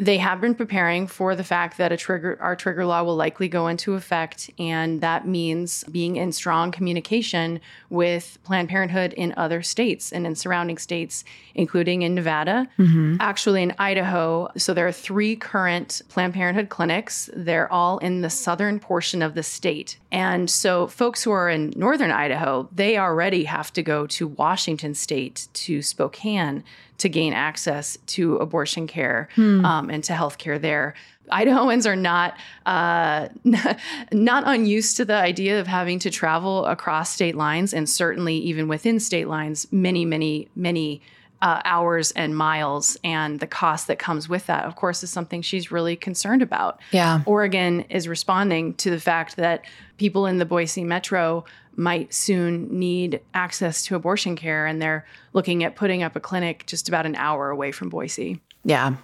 they 0.02 0.18
have 0.18 0.42
been 0.42 0.56
preparing 0.56 1.06
for 1.06 1.36
the 1.36 1.44
fact 1.44 1.78
that 1.78 1.92
a 1.92 1.98
trigger 1.98 2.36
our 2.42 2.56
trigger 2.56 2.86
law 2.86 3.04
will 3.04 3.16
likely 3.16 3.48
go 3.48 3.68
into 3.68 3.94
effect 3.94 4.50
and 4.58 5.00
that 5.02 5.28
means 5.28 5.84
being 5.86 6.16
in 6.16 6.32
strong 6.32 6.72
communication 6.72 7.62
with 7.92 8.40
planned 8.44 8.68
parenthood 8.68 9.14
in 9.14 9.32
other 9.38 9.62
states 9.62 10.12
and 10.12 10.26
in 10.26 10.34
surrounding 10.34 10.78
states 10.78 11.24
including 11.54 12.02
in 12.02 12.16
nevada 12.16 12.68
mm-hmm. 12.80 13.16
actually 13.20 13.62
in 13.62 13.74
idaho. 13.78 14.50
So 14.58 14.74
there 14.74 14.88
are 14.88 14.92
three 14.92 15.36
current 15.36 16.02
planned 16.10 16.34
parenthood 16.34 16.70
clinics. 16.70 17.30
They're 17.36 17.72
all 17.72 18.00
in 18.00 18.22
the 18.22 18.30
southern 18.30 18.80
portion 18.80 19.22
of 19.22 19.36
the 19.36 19.44
state. 19.44 20.00
And 20.12 20.50
so 20.50 20.88
folks 20.88 21.24
who 21.24 21.32
are 21.32 21.50
in 21.50 21.74
northern 21.76 22.12
idaho 22.12 22.68
they 22.72 22.98
already 22.98 23.44
have 23.44 23.72
to 23.74 23.84
go 23.84 24.08
to 24.08 24.28
washington 24.28 24.96
state 24.96 25.48
to 25.54 25.82
spokane 25.82 26.64
to 27.02 27.10
gain 27.10 27.34
access 27.34 27.98
to 28.06 28.38
abortion 28.38 28.86
care 28.86 29.28
hmm. 29.34 29.66
um, 29.66 29.90
and 29.90 30.04
to 30.04 30.14
health 30.14 30.38
care 30.38 30.60
there. 30.60 30.94
Idahoans 31.32 31.88
are 31.88 31.96
not 31.96 32.38
uh, 32.66 33.30
not 34.12 34.44
unused 34.46 34.98
to 34.98 35.06
the 35.06 35.16
idea 35.16 35.60
of 35.60 35.66
having 35.66 35.98
to 36.00 36.12
travel 36.12 36.66
across 36.66 37.10
state 37.10 37.36
lines, 37.36 37.74
and 37.74 37.90
certainly 37.90 38.36
even 38.38 38.68
within 38.68 39.00
state 39.00 39.28
lines, 39.28 39.66
many, 39.72 40.06
many, 40.06 40.48
many 40.56 41.02
uh, 41.42 41.62
hours 41.66 42.12
and 42.12 42.38
miles, 42.38 42.98
and 43.04 43.40
the 43.40 43.48
cost 43.48 43.88
that 43.88 43.98
comes 43.98 44.30
with 44.30 44.46
that. 44.46 44.66
Of 44.66 44.76
course, 44.76 45.02
is 45.04 45.10
something 45.10 45.42
she's 45.42 45.72
really 45.72 45.96
concerned 45.96 46.44
about. 46.44 46.80
Yeah, 46.92 47.24
Oregon 47.26 47.82
is 47.90 48.08
responding 48.08 48.76
to 48.76 48.92
the 48.92 49.00
fact 49.00 49.38
that 49.38 49.66
people 49.98 50.28
in 50.28 50.38
the 50.38 50.46
Boise 50.46 50.84
metro 50.84 51.46
might 51.76 52.14
soon 52.14 52.68
need 52.78 53.22
access 53.34 53.84
to 53.86 53.96
abortion 53.96 54.36
care, 54.36 54.66
and 54.66 54.82
they're 54.82 55.06
looking 55.34 55.64
at 55.64 55.76
putting 55.76 56.04
up 56.04 56.16
a 56.16 56.20
clinic 56.20 56.66
just 56.68 56.90
about 56.90 57.06
an 57.06 57.16
hour 57.16 57.50
away 57.50 57.72
from 57.72 57.90
Boise. 57.90 58.42
Yeah. 58.64 58.96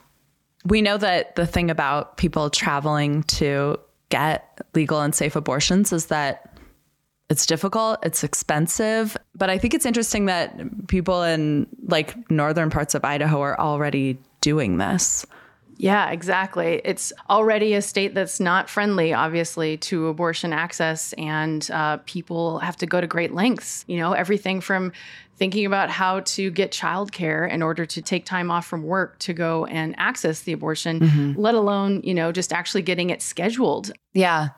We 0.65 0.81
know 0.81 0.97
that 0.97 1.35
the 1.35 1.47
thing 1.47 1.69
about 1.69 2.17
people 2.17 2.49
traveling 2.49 3.23
to 3.23 3.79
get 4.09 4.61
legal 4.73 5.01
and 5.01 5.13
safe 5.13 5.35
abortions 5.35 5.93
is 5.93 6.07
that 6.07 6.57
it's 7.29 7.45
difficult, 7.45 7.99
it's 8.03 8.23
expensive, 8.23 9.17
but 9.35 9.49
I 9.49 9.57
think 9.57 9.73
it's 9.73 9.85
interesting 9.85 10.25
that 10.27 10.87
people 10.87 11.23
in 11.23 11.67
like 11.87 12.15
northern 12.31 12.69
parts 12.69 12.95
of 12.95 13.03
Idaho 13.03 13.41
are 13.41 13.59
already 13.59 14.17
doing 14.39 14.77
this. 14.77 15.25
Yeah, 15.77 16.09
exactly. 16.09 16.81
It's 16.83 17.13
already 17.29 17.75
a 17.75 17.81
state 17.81 18.15
that's 18.15 18.39
not 18.39 18.69
friendly, 18.69 19.13
obviously, 19.13 19.77
to 19.77 20.07
abortion 20.07 20.51
access, 20.51 21.13
and 21.13 21.69
uh, 21.71 21.97
people 22.05 22.57
have 22.59 22.75
to 22.77 22.87
go 22.87 22.99
to 22.99 23.07
great 23.07 23.33
lengths. 23.33 23.85
You 23.87 23.97
know, 23.97 24.13
everything 24.13 24.59
from 24.59 24.91
thinking 25.37 25.67
about 25.67 25.91
how 25.91 26.21
to 26.21 26.49
get 26.49 26.71
childcare 26.71 27.49
in 27.49 27.61
order 27.61 27.85
to 27.85 28.01
take 28.01 28.25
time 28.25 28.49
off 28.49 28.65
from 28.65 28.81
work 28.81 29.19
to 29.19 29.33
go 29.33 29.65
and 29.65 29.93
access 29.99 30.41
the 30.41 30.51
abortion, 30.51 30.99
mm-hmm. 30.99 31.39
let 31.39 31.53
alone, 31.53 32.01
you 32.03 32.13
know, 32.13 32.31
just 32.31 32.51
actually 32.51 32.81
getting 32.81 33.11
it 33.11 33.21
scheduled. 33.21 33.91
Yeah. 34.13 34.49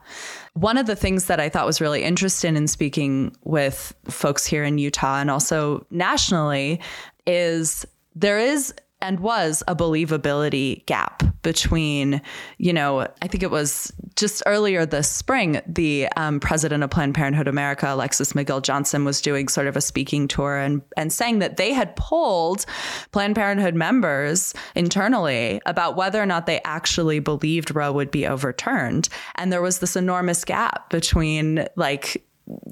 One 0.54 0.78
of 0.78 0.86
the 0.86 0.96
things 0.96 1.26
that 1.26 1.40
I 1.40 1.50
thought 1.50 1.66
was 1.66 1.82
really 1.82 2.04
interesting 2.04 2.56
in 2.56 2.68
speaking 2.68 3.36
with 3.44 3.94
folks 4.06 4.46
here 4.46 4.64
in 4.64 4.78
Utah 4.78 5.20
and 5.20 5.30
also 5.30 5.86
nationally 5.92 6.80
is 7.28 7.86
there 8.16 8.40
is 8.40 8.74
and 9.02 9.20
was 9.20 9.64
a 9.68 9.76
believability 9.76 10.86
gap 10.86 11.24
between, 11.42 12.22
you 12.58 12.74
know, 12.74 13.08
I 13.22 13.28
think 13.28 13.44
it 13.44 13.52
was 13.52 13.94
just 14.16 14.44
earlier 14.46 14.86
this 14.86 15.08
spring, 15.08 15.62
the 15.66 16.08
um, 16.18 16.40
president 16.40 16.84
of 16.84 16.90
Planned 16.90 17.16
Parenthood 17.16 17.48
America, 17.48 17.88
Alexis 17.88 18.34
McGill 18.34 18.62
Johnson, 18.62 19.06
was 19.06 19.22
doing 19.22 19.48
sort 19.48 19.68
of 19.68 19.78
a 19.78 19.82
speaking 19.82 20.28
tour 20.28 20.58
and, 20.58 20.82
and 20.98 21.14
saying 21.14 21.40
that 21.40 21.58
they 21.58 21.72
had 21.72 21.96
polled 21.96 22.66
Planned 23.12 23.36
Parenthood 23.36 23.76
members 23.76 24.54
internally 24.76 25.62
about 25.66 25.96
whether 25.96 26.22
or 26.22 26.26
not 26.26 26.46
they 26.46 26.60
actually 26.66 27.20
believed 27.20 27.74
Roe 27.74 27.92
would 27.92 28.12
be 28.12 28.28
overturned. 28.28 29.08
And 29.36 29.52
there 29.52 29.62
was 29.62 29.80
this 29.80 29.96
enormous 29.96 30.44
gap 30.44 30.90
between 30.90 31.66
like 31.76 32.22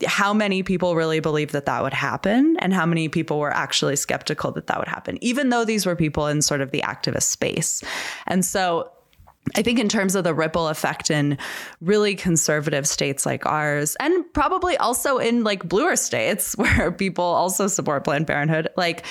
how 0.06 0.34
many 0.34 0.64
people 0.64 0.96
really 0.96 1.20
believed 1.20 1.54
that 1.54 1.66
that 1.66 1.84
would 1.84 1.94
happen 1.94 2.58
and 2.60 2.74
how 2.74 2.86
many 2.86 3.10
people 3.10 3.40
were 3.40 3.54
actually 3.54 3.96
skeptical 3.96 4.52
that 4.52 4.68
that 4.68 4.80
would 4.80 4.88
happen, 4.88 5.18
even 5.22 5.50
though 5.50 5.66
these 5.66 5.86
were 5.86 5.96
people 5.96 6.28
in 6.28 6.42
sort 6.42 6.62
of 6.62 6.72
the 6.72 6.82
activist 6.82 7.24
space. 7.24 7.84
And 8.26 8.44
so 8.44 8.92
I 9.56 9.62
think 9.62 9.80
in 9.80 9.88
terms 9.88 10.16
of 10.16 10.24
the 10.24 10.34
ripple 10.34 10.68
effect 10.68 11.10
in 11.10 11.38
really 11.82 12.16
conservative 12.16 12.88
states 12.88 13.26
like 13.26 13.46
ours, 13.46 13.96
and 14.00 14.26
probably 14.34 14.76
also 14.78 15.18
in 15.18 15.44
like 15.44 15.68
bluer 15.68 15.96
states 15.96 16.54
where 16.58 16.92
people 16.92 17.24
also 17.24 17.68
support 17.68 18.04
Planned 18.04 18.28
Parenthood, 18.28 18.70
like 18.78 19.06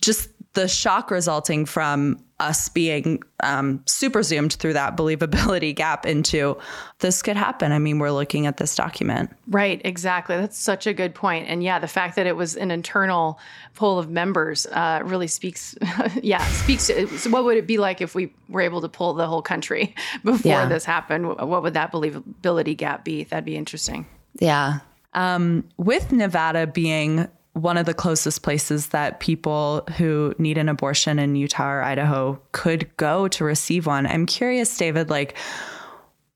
just 0.00 0.28
the 0.52 0.68
shock 0.68 1.10
resulting 1.10 1.64
from 1.64 2.22
us 2.40 2.68
being 2.68 3.22
um, 3.42 3.82
super 3.86 4.22
zoomed 4.22 4.54
through 4.54 4.72
that 4.72 4.96
believability 4.96 5.74
gap 5.74 6.06
into 6.06 6.56
this 6.98 7.22
could 7.22 7.36
happen. 7.36 7.72
I 7.72 7.78
mean, 7.78 7.98
we're 7.98 8.10
looking 8.10 8.46
at 8.46 8.56
this 8.56 8.74
document. 8.74 9.30
Right, 9.48 9.80
exactly. 9.84 10.36
That's 10.36 10.58
such 10.58 10.86
a 10.86 10.92
good 10.92 11.14
point. 11.14 11.48
And 11.48 11.62
yeah, 11.62 11.78
the 11.78 11.88
fact 11.88 12.16
that 12.16 12.26
it 12.26 12.36
was 12.36 12.56
an 12.56 12.70
internal 12.70 13.38
poll 13.74 13.98
of 13.98 14.10
members 14.10 14.66
uh, 14.66 15.00
really 15.04 15.26
speaks, 15.26 15.76
yeah, 16.22 16.44
speaks 16.46 16.86
to 16.88 17.06
so 17.18 17.30
what 17.30 17.44
would 17.44 17.56
it 17.56 17.66
be 17.66 17.78
like 17.78 18.00
if 18.00 18.14
we 18.14 18.32
were 18.48 18.60
able 18.60 18.80
to 18.80 18.88
pull 18.88 19.14
the 19.14 19.26
whole 19.26 19.42
country 19.42 19.94
before 20.24 20.50
yeah. 20.50 20.66
this 20.66 20.84
happened? 20.84 21.28
What 21.28 21.62
would 21.62 21.74
that 21.74 21.92
believability 21.92 22.76
gap 22.76 23.04
be? 23.04 23.24
That'd 23.24 23.44
be 23.44 23.56
interesting. 23.56 24.06
Yeah. 24.38 24.80
Um, 25.12 25.68
with 25.76 26.12
Nevada 26.12 26.66
being 26.66 27.28
one 27.54 27.76
of 27.76 27.86
the 27.86 27.94
closest 27.94 28.42
places 28.42 28.88
that 28.88 29.20
people 29.20 29.82
who 29.96 30.34
need 30.38 30.56
an 30.56 30.68
abortion 30.68 31.18
in 31.18 31.34
Utah 31.34 31.70
or 31.70 31.82
Idaho 31.82 32.40
could 32.52 32.88
go 32.96 33.28
to 33.28 33.44
receive 33.44 33.86
one. 33.86 34.06
I'm 34.06 34.26
curious, 34.26 34.78
Dayvid, 34.78 35.10
like, 35.10 35.36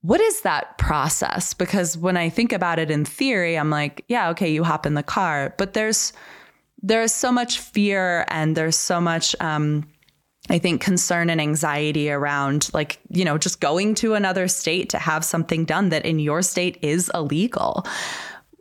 what 0.03 0.21
is 0.21 0.43
that 0.43 0.77
process? 0.77 1.55
Because 1.55 1.97
when 1.97 2.17
I 2.17 2.29
think 2.29 2.53
about 2.53 2.79
it 2.79 2.91
in 2.91 3.05
theory, 3.05 3.57
I'm 3.57 3.71
like, 3.71 4.05
yeah, 4.09 4.29
okay, 4.31 4.53
you 4.53 4.65
hop 4.65 4.87
in 4.87 4.95
the 4.95 5.03
car, 5.03 5.55
but 5.57 5.73
there's 5.73 6.13
there's 6.83 7.13
so 7.13 7.33
much 7.33 7.61
fear 7.61 8.27
and 8.29 8.55
there's 8.55 8.77
so 8.77 9.01
much 9.01 9.35
um, 9.41 9.89
I 10.51 10.59
think 10.59 10.83
concern 10.83 11.31
and 11.31 11.41
anxiety 11.41 12.11
around 12.11 12.69
like, 12.75 12.99
you 13.09 13.25
know, 13.25 13.39
just 13.39 13.61
going 13.61 13.95
to 13.97 14.13
another 14.13 14.47
state 14.47 14.91
to 14.91 14.99
have 14.99 15.25
something 15.25 15.65
done 15.65 15.89
that 15.89 16.05
in 16.05 16.19
your 16.19 16.43
state 16.43 16.79
is 16.83 17.11
illegal. 17.15 17.87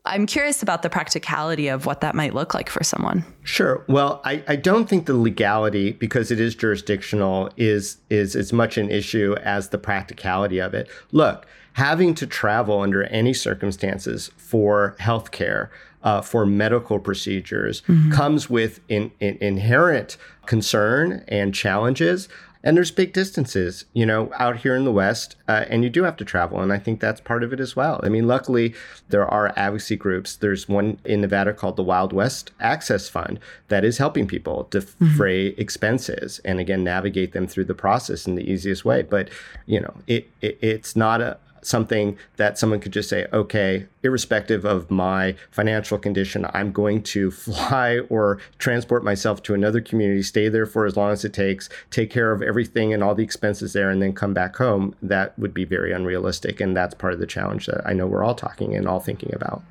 I'm 0.05 0.25
curious 0.25 0.61
about 0.61 0.81
the 0.81 0.89
practicality 0.89 1.69
of 1.69 1.85
what 1.85 2.01
that 2.01 2.13
might 2.13 2.33
look 2.33 2.53
like 2.53 2.69
for 2.69 2.83
someone. 2.83 3.23
Sure. 3.43 3.85
Well, 3.87 4.21
I, 4.25 4.43
I 4.49 4.57
don't 4.57 4.89
think 4.89 5.05
the 5.05 5.15
legality, 5.15 5.93
because 5.93 6.29
it 6.29 6.41
is 6.41 6.55
jurisdictional, 6.55 7.49
is 7.55 7.97
is 8.09 8.35
as 8.35 8.51
much 8.51 8.77
an 8.77 8.91
issue 8.91 9.35
as 9.43 9.69
the 9.69 9.77
practicality 9.77 10.59
of 10.59 10.73
it. 10.73 10.89
Look, 11.11 11.47
having 11.73 12.15
to 12.15 12.27
travel 12.27 12.81
under 12.81 13.03
any 13.05 13.33
circumstances 13.33 14.29
for 14.35 14.97
healthcare, 14.99 15.69
uh, 16.03 16.21
for 16.21 16.45
medical 16.45 16.99
procedures, 16.99 17.81
mm-hmm. 17.83 18.11
comes 18.11 18.49
with 18.49 18.81
in, 18.89 19.11
in, 19.21 19.37
inherent 19.39 20.17
concern 20.45 21.23
and 21.29 21.55
challenges 21.55 22.27
and 22.63 22.77
there's 22.77 22.91
big 22.91 23.11
distances, 23.13 23.85
you 23.93 24.05
know, 24.05 24.31
out 24.39 24.57
here 24.57 24.75
in 24.75 24.85
the 24.85 24.91
West, 24.91 25.35
uh, 25.47 25.65
and 25.69 25.83
you 25.83 25.89
do 25.89 26.03
have 26.03 26.15
to 26.17 26.25
travel. 26.25 26.61
And 26.61 26.71
I 26.71 26.79
think 26.79 26.99
that's 26.99 27.19
part 27.19 27.43
of 27.43 27.51
it 27.51 27.59
as 27.59 27.75
well. 27.75 27.99
I 28.03 28.09
mean, 28.09 28.27
luckily, 28.27 28.73
there 29.09 29.27
are 29.27 29.53
advocacy 29.57 29.97
groups. 29.97 30.35
There's 30.35 30.69
one 30.69 30.97
in 31.03 31.21
Nevada 31.21 31.53
called 31.53 31.75
the 31.75 31.83
Wild 31.83 32.13
West 32.13 32.51
Access 32.59 33.09
Fund 33.09 33.39
that 33.67 33.83
is 33.83 33.97
helping 33.97 34.27
people 34.27 34.67
defray 34.69 35.51
mm-hmm. 35.51 35.61
expenses 35.61 36.39
and, 36.45 36.59
again, 36.59 36.83
navigate 36.83 37.33
them 37.33 37.47
through 37.47 37.65
the 37.65 37.73
process 37.73 38.27
in 38.27 38.35
the 38.35 38.49
easiest 38.49 38.85
way. 38.85 39.01
But, 39.01 39.29
you 39.65 39.81
know, 39.81 39.93
it, 40.07 40.29
it 40.41 40.57
it's 40.61 40.95
not 40.95 41.21
a, 41.21 41.37
something 41.63 42.17
that 42.37 42.57
someone 42.57 42.79
could 42.79 42.93
just 42.93 43.09
say, 43.09 43.27
okay, 43.33 43.87
irrespective 44.03 44.65
of 44.65 44.91
my 44.91 45.35
financial 45.51 45.97
condition, 45.97 46.45
I'm 46.53 46.71
going 46.71 47.03
to 47.03 47.31
fly 47.31 47.99
or 48.09 48.39
transport 48.57 49.03
myself 49.03 49.41
to 49.43 49.53
another 49.53 49.81
community, 49.81 50.23
stay 50.23 50.49
there 50.49 50.65
for 50.65 50.85
as 50.85 50.95
long 50.95 51.11
as 51.11 51.25
it 51.25 51.33
takes, 51.33 51.69
take 51.89 52.09
care 52.09 52.31
of 52.31 52.41
everything 52.41 52.93
and 52.93 53.03
all 53.03 53.15
the 53.15 53.23
expenses 53.23 53.73
there, 53.73 53.89
and 53.89 54.01
then 54.01 54.13
come 54.13 54.33
back 54.33 54.55
home. 54.55 54.95
That 55.01 55.37
would 55.39 55.53
be 55.53 55.65
very 55.65 55.91
unrealistic. 55.91 56.59
And 56.59 56.75
that's 56.75 56.93
part 56.93 57.13
of 57.13 57.19
the 57.19 57.27
challenge 57.27 57.65
that 57.65 57.85
I 57.85 57.93
know 57.93 58.07
we're 58.07 58.23
all 58.23 58.35
talking 58.35 58.75
and 58.75 58.87
all 58.87 58.99
thinking 58.99 59.33
about. 59.33 59.61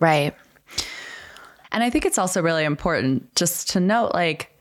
Right. 0.00 0.34
And 1.70 1.82
I 1.82 1.90
think 1.90 2.04
it's 2.04 2.18
also 2.18 2.42
really 2.42 2.64
important 2.64 3.34
just 3.34 3.70
to 3.70 3.80
note 3.80 4.12
like, 4.14 4.52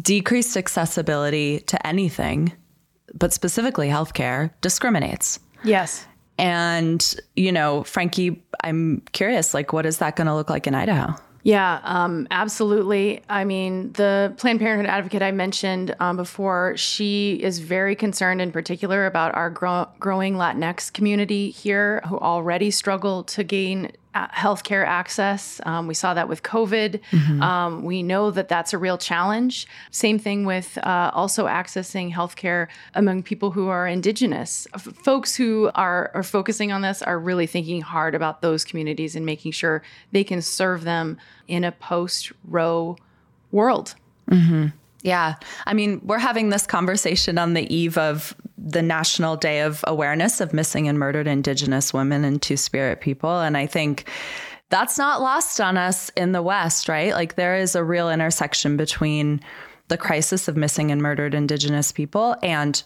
decreased 0.00 0.56
accessibility 0.56 1.60
to 1.60 1.86
anything, 1.86 2.52
but 3.14 3.32
specifically 3.32 3.88
healthcare, 3.88 4.50
discriminates. 4.60 5.38
Yes. 5.64 6.06
And, 6.38 7.14
you 7.36 7.52
know, 7.52 7.84
Frankie, 7.84 8.42
I'm 8.64 9.02
curious, 9.12 9.54
like, 9.54 9.72
what 9.72 9.86
is 9.86 9.98
that 9.98 10.16
going 10.16 10.26
to 10.26 10.34
look 10.34 10.50
like 10.50 10.66
in 10.66 10.74
Idaho? 10.74 11.14
Yeah, 11.44 11.80
um, 11.82 12.28
absolutely. 12.30 13.22
I 13.28 13.44
mean, 13.44 13.92
the 13.94 14.32
Planned 14.36 14.60
Parenthood 14.60 14.88
advocate 14.88 15.22
I 15.22 15.32
mentioned 15.32 15.94
um, 15.98 16.16
before, 16.16 16.76
she 16.76 17.34
is 17.42 17.58
very 17.58 17.96
concerned 17.96 18.40
in 18.40 18.52
particular 18.52 19.06
about 19.06 19.34
our 19.34 19.50
gro- 19.50 19.88
growing 19.98 20.34
Latinx 20.34 20.92
community 20.92 21.50
here 21.50 22.00
who 22.06 22.18
already 22.18 22.70
struggle 22.70 23.24
to 23.24 23.42
gain 23.42 23.90
healthcare 24.14 24.86
access. 24.86 25.60
Um, 25.64 25.86
we 25.86 25.94
saw 25.94 26.14
that 26.14 26.28
with 26.28 26.42
COVID. 26.42 27.00
Mm-hmm. 27.10 27.42
Um, 27.42 27.82
we 27.82 28.02
know 28.02 28.30
that 28.30 28.48
that's 28.48 28.72
a 28.72 28.78
real 28.78 28.98
challenge. 28.98 29.66
Same 29.90 30.18
thing 30.18 30.44
with 30.44 30.78
uh, 30.78 31.10
also 31.14 31.46
accessing 31.46 32.12
healthcare 32.12 32.68
among 32.94 33.22
people 33.22 33.50
who 33.52 33.68
are 33.68 33.86
indigenous. 33.86 34.66
F- 34.74 34.82
folks 34.82 35.34
who 35.34 35.70
are, 35.74 36.10
are 36.14 36.22
focusing 36.22 36.72
on 36.72 36.82
this 36.82 37.02
are 37.02 37.18
really 37.18 37.46
thinking 37.46 37.80
hard 37.80 38.14
about 38.14 38.42
those 38.42 38.64
communities 38.64 39.16
and 39.16 39.24
making 39.24 39.52
sure 39.52 39.82
they 40.12 40.24
can 40.24 40.42
serve 40.42 40.84
them 40.84 41.18
in 41.48 41.64
a 41.64 41.72
post 41.72 42.32
Roe 42.44 42.96
world. 43.50 43.94
Mm-hmm. 44.30 44.68
Yeah. 45.02 45.34
I 45.66 45.74
mean, 45.74 46.00
we're 46.04 46.18
having 46.18 46.50
this 46.50 46.66
conversation 46.66 47.36
on 47.36 47.54
the 47.54 47.72
eve 47.74 47.98
of 47.98 48.34
the 48.56 48.82
National 48.82 49.36
Day 49.36 49.60
of 49.62 49.84
Awareness 49.86 50.40
of 50.40 50.52
Missing 50.52 50.88
and 50.88 50.98
Murdered 50.98 51.26
Indigenous 51.26 51.92
Women 51.92 52.24
and 52.24 52.40
Two 52.40 52.56
Spirit 52.56 53.00
People. 53.00 53.40
And 53.40 53.56
I 53.56 53.66
think 53.66 54.08
that's 54.70 54.96
not 54.96 55.20
lost 55.20 55.60
on 55.60 55.76
us 55.76 56.10
in 56.16 56.32
the 56.32 56.42
West, 56.42 56.88
right? 56.88 57.12
Like 57.12 57.34
there 57.34 57.56
is 57.56 57.74
a 57.74 57.84
real 57.84 58.08
intersection 58.08 58.76
between 58.76 59.40
the 59.88 59.98
crisis 59.98 60.48
of 60.48 60.56
missing 60.56 60.90
and 60.90 61.02
murdered 61.02 61.34
Indigenous 61.34 61.92
people 61.92 62.36
and 62.42 62.82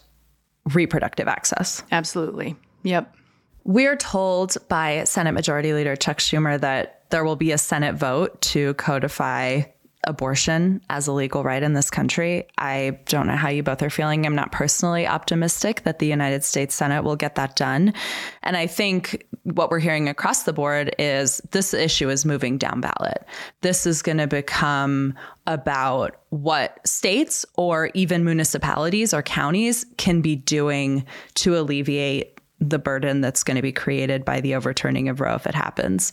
reproductive 0.73 1.27
access. 1.27 1.83
Absolutely. 1.91 2.55
Yep. 2.83 3.15
We're 3.63 3.95
told 3.95 4.57
by 4.67 5.03
Senate 5.03 5.33
Majority 5.33 5.73
Leader 5.73 5.95
Chuck 5.95 6.17
Schumer 6.17 6.59
that 6.59 7.09
there 7.09 7.23
will 7.23 7.35
be 7.35 7.51
a 7.51 7.57
Senate 7.57 7.95
vote 7.95 8.41
to 8.41 8.73
codify 8.73 9.61
abortion 10.07 10.81
as 10.89 11.07
a 11.07 11.11
legal 11.11 11.43
right 11.43 11.61
in 11.61 11.73
this 11.73 11.91
country. 11.91 12.47
I 12.57 12.99
don't 13.05 13.27
know 13.27 13.35
how 13.35 13.49
you 13.49 13.61
both 13.61 13.83
are 13.83 13.89
feeling. 13.89 14.25
I'm 14.25 14.35
not 14.35 14.51
personally 14.51 15.05
optimistic 15.05 15.83
that 15.83 15.99
the 15.99 16.07
United 16.07 16.43
States 16.43 16.73
Senate 16.73 17.03
will 17.03 17.15
get 17.15 17.35
that 17.35 17.55
done. 17.55 17.93
And 18.41 18.57
I 18.57 18.65
think 18.65 19.27
what 19.43 19.69
we're 19.69 19.79
hearing 19.79 20.09
across 20.09 20.43
the 20.43 20.53
board 20.53 20.95
is 20.97 21.41
this 21.51 21.73
issue 21.73 22.09
is 22.09 22.25
moving 22.25 22.57
down 22.57 22.81
ballot. 22.81 23.25
This 23.61 23.85
is 23.85 24.01
going 24.01 24.17
to 24.17 24.27
become 24.27 25.13
about 25.45 26.21
what 26.29 26.85
states 26.87 27.45
or 27.55 27.91
even 27.93 28.25
municipalities 28.25 29.13
or 29.13 29.21
counties 29.21 29.85
can 29.97 30.21
be 30.21 30.35
doing 30.35 31.05
to 31.35 31.57
alleviate 31.57 32.41
the 32.59 32.79
burden 32.79 33.21
that's 33.21 33.43
going 33.43 33.55
to 33.55 33.61
be 33.61 33.71
created 33.71 34.25
by 34.25 34.41
the 34.41 34.55
overturning 34.55 35.09
of 35.09 35.21
Roe 35.21 35.35
if 35.35 35.45
it 35.45 35.53
happens. 35.53 36.11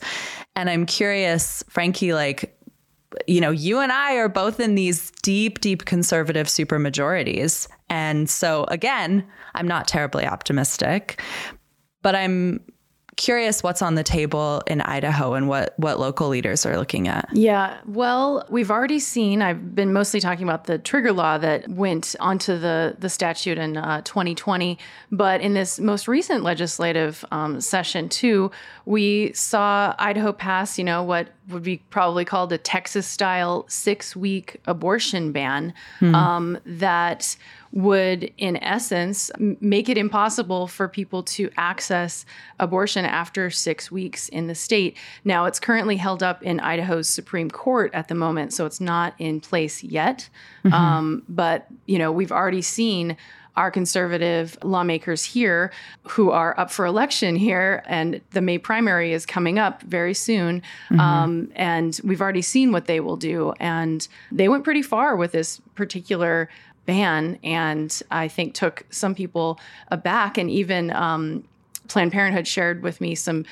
And 0.55 0.69
I'm 0.69 0.85
curious, 0.85 1.63
Frankie, 1.69 2.13
like, 2.13 2.54
you 3.27 3.41
know, 3.41 3.51
you 3.51 3.79
and 3.79 3.91
I 3.91 4.15
are 4.15 4.29
both 4.29 4.59
in 4.59 4.75
these 4.75 5.11
deep, 5.21 5.59
deep 5.59 5.85
conservative 5.85 6.47
supermajorities. 6.47 7.67
And 7.89 8.29
so, 8.29 8.65
again, 8.65 9.25
I'm 9.53 9.67
not 9.67 9.87
terribly 9.87 10.25
optimistic, 10.25 11.21
but 12.01 12.15
I'm 12.15 12.59
curious 13.15 13.63
what's 13.63 13.81
on 13.81 13.95
the 13.95 14.03
table 14.03 14.61
in 14.67 14.81
Idaho 14.81 15.33
and 15.33 15.47
what 15.47 15.73
what 15.77 15.99
local 15.99 16.27
leaders 16.27 16.65
are 16.65 16.77
looking 16.77 17.07
at. 17.07 17.29
Yeah, 17.33 17.77
well, 17.85 18.45
we've 18.49 18.71
already 18.71 18.99
seen. 18.99 19.41
I've 19.41 19.75
been 19.75 19.93
mostly 19.93 20.19
talking 20.19 20.43
about 20.43 20.65
the 20.65 20.77
trigger 20.77 21.13
law 21.13 21.37
that 21.37 21.67
went 21.69 22.15
onto 22.19 22.57
the 22.57 22.95
the 22.99 23.09
statute 23.09 23.57
in 23.57 23.77
uh, 23.77 24.01
2020, 24.01 24.77
but 25.11 25.41
in 25.41 25.53
this 25.53 25.79
most 25.79 26.07
recent 26.07 26.43
legislative 26.43 27.23
um, 27.31 27.61
session 27.61 28.09
too, 28.09 28.51
we 28.85 29.31
saw 29.33 29.95
Idaho 29.97 30.31
pass. 30.33 30.77
You 30.77 30.83
know 30.83 31.03
what 31.03 31.29
would 31.49 31.63
be 31.63 31.77
probably 31.89 32.25
called 32.25 32.51
a 32.51 32.57
Texas 32.57 33.07
style 33.07 33.65
six 33.67 34.15
week 34.15 34.61
abortion 34.65 35.31
ban 35.31 35.73
hmm. 35.99 36.15
um, 36.15 36.57
that 36.65 37.37
would, 37.75 38.31
in 38.37 38.55
essence, 38.63 39.29
make 39.37 39.89
it 39.89 39.97
impossible 39.97 40.65
for 40.65 40.87
people 40.87 41.21
to 41.21 41.49
access 41.57 42.25
abortion 42.57 43.03
after 43.03 43.49
six 43.49 43.91
weeks 43.91 44.29
in 44.29 44.47
the 44.47 44.55
state. 44.55 44.97
Now, 45.25 45.43
it's 45.43 45.59
currently 45.59 45.97
held 45.97 46.23
up 46.23 46.41
in 46.41 46.61
Idaho's 46.61 47.09
Supreme 47.09 47.51
Court 47.51 47.93
at 47.93 48.07
the 48.07 48.15
moment, 48.15 48.53
so 48.53 48.65
it's 48.65 48.79
not 48.79 49.13
in 49.19 49.41
place 49.41 49.83
yet. 49.83 50.29
Mm-hmm. 50.63 50.73
Um, 50.73 51.23
but, 51.27 51.67
you 51.85 51.99
know, 51.99 52.13
we've 52.13 52.31
already 52.31 52.61
seen 52.61 53.17
our 53.57 53.71
conservative 53.71 54.57
lawmakers 54.63 55.23
here 55.23 55.71
who 56.03 56.29
are 56.31 56.57
up 56.57 56.71
for 56.71 56.85
election 56.85 57.35
here, 57.35 57.83
and 57.87 58.21
the 58.31 58.41
May 58.41 58.57
primary 58.57 59.11
is 59.11 59.25
coming 59.25 59.59
up 59.59 59.81
very 59.81 60.13
soon. 60.13 60.61
Mm-hmm. 60.89 60.99
Um, 60.99 61.51
and 61.55 61.99
we've 62.05 62.21
already 62.21 62.41
seen 62.41 62.71
what 62.71 62.85
they 62.85 63.01
will 63.01 63.17
do. 63.17 63.53
And 63.59 64.07
they 64.31 64.47
went 64.47 64.63
pretty 64.63 64.81
far 64.81 65.17
with 65.17 65.33
this 65.33 65.61
particular 65.75 66.49
ban, 66.85 67.39
and 67.43 68.01
I 68.11 68.27
think 68.27 68.53
took 68.53 68.85
some 68.89 69.15
people 69.15 69.59
aback. 69.89 70.37
And 70.37 70.49
even 70.49 70.91
um, 70.91 71.43
Planned 71.87 72.11
Parenthood 72.11 72.47
shared 72.47 72.83
with 72.83 73.01
me 73.01 73.15
some 73.15 73.45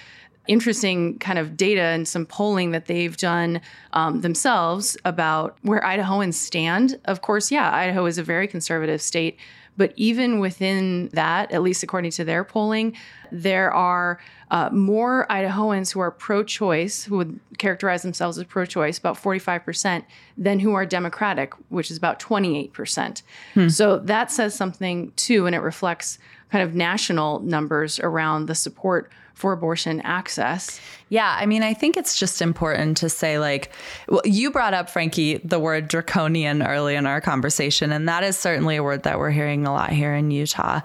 interesting 0.47 1.17
kind 1.19 1.39
of 1.39 1.55
data 1.55 1.81
and 1.81 2.07
some 2.07 2.25
polling 2.25 2.71
that 2.71 2.87
they've 2.87 3.15
done 3.15 3.61
um, 3.93 4.21
themselves 4.21 4.97
about 5.05 5.57
where 5.61 5.79
Idahoans 5.81 6.33
stand. 6.33 6.99
Of 7.05 7.21
course, 7.21 7.49
yeah, 7.49 7.73
Idaho 7.73 8.05
is 8.05 8.17
a 8.17 8.23
very 8.23 8.47
conservative 8.47 9.01
state, 9.01 9.37
but 9.77 9.93
even 9.95 10.39
within 10.39 11.09
that, 11.13 11.51
at 11.51 11.61
least 11.61 11.83
according 11.83 12.11
to 12.11 12.23
their 12.23 12.43
polling, 12.43 12.95
there 13.31 13.71
are 13.71 14.19
uh, 14.51 14.69
more 14.71 15.25
Idahoans 15.29 15.91
who 15.91 15.99
are 15.99 16.11
pro 16.11 16.43
choice, 16.43 17.03
who 17.03 17.17
would 17.17 17.39
characterize 17.57 18.03
themselves 18.03 18.37
as 18.37 18.43
pro 18.45 18.65
choice, 18.65 18.97
about 18.99 19.15
45%, 19.15 20.03
than 20.37 20.59
who 20.59 20.73
are 20.73 20.85
Democratic, 20.85 21.53
which 21.69 21.89
is 21.89 21.97
about 21.97 22.19
28%. 22.19 23.23
Hmm. 23.55 23.67
So 23.69 23.97
that 23.99 24.31
says 24.31 24.53
something 24.53 25.11
too, 25.15 25.47
and 25.47 25.55
it 25.55 25.59
reflects 25.59 26.19
kind 26.53 26.61
of 26.61 26.75
national 26.75 27.39
numbers 27.39 27.99
around 28.01 28.45
the 28.45 28.53
support 28.53 29.11
for 29.33 29.53
abortion 29.53 29.99
access. 30.01 30.79
Yeah, 31.09 31.35
I 31.35 31.47
mean, 31.47 31.63
I 31.63 31.73
think 31.73 31.97
it's 31.97 32.15
just 32.15 32.43
important 32.43 32.95
to 32.97 33.09
say, 33.09 33.39
like, 33.39 33.71
well, 34.07 34.21
you 34.23 34.51
brought 34.51 34.75
up, 34.75 34.87
Frankie, 34.87 35.39
the 35.39 35.59
word 35.59 35.87
draconian 35.87 36.61
early 36.61 36.93
in 36.93 37.07
our 37.07 37.21
conversation, 37.21 37.91
and 37.91 38.07
that 38.07 38.23
is 38.23 38.37
certainly 38.37 38.75
a 38.75 38.83
word 38.83 39.01
that 39.01 39.17
we're 39.17 39.31
hearing 39.31 39.65
a 39.65 39.73
lot 39.73 39.89
here 39.89 40.13
in 40.13 40.29
Utah. 40.29 40.81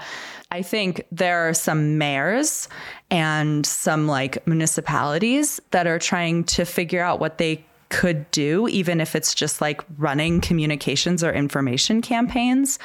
I 0.50 0.62
think 0.62 1.04
there 1.12 1.46
are 1.46 1.52
some 1.52 1.98
mayors 1.98 2.70
and 3.10 3.66
some 3.66 4.08
like 4.08 4.46
municipalities 4.46 5.60
that 5.72 5.86
are 5.86 5.98
trying 5.98 6.44
to 6.44 6.64
figure 6.64 7.02
out 7.02 7.20
what 7.20 7.36
they 7.36 7.62
could 7.90 8.30
do, 8.30 8.68
even 8.68 9.02
if 9.02 9.14
it's 9.14 9.34
just 9.34 9.60
like 9.60 9.82
running 9.98 10.40
communications 10.40 11.22
or 11.22 11.30
information 11.30 12.00
campaigns 12.00 12.78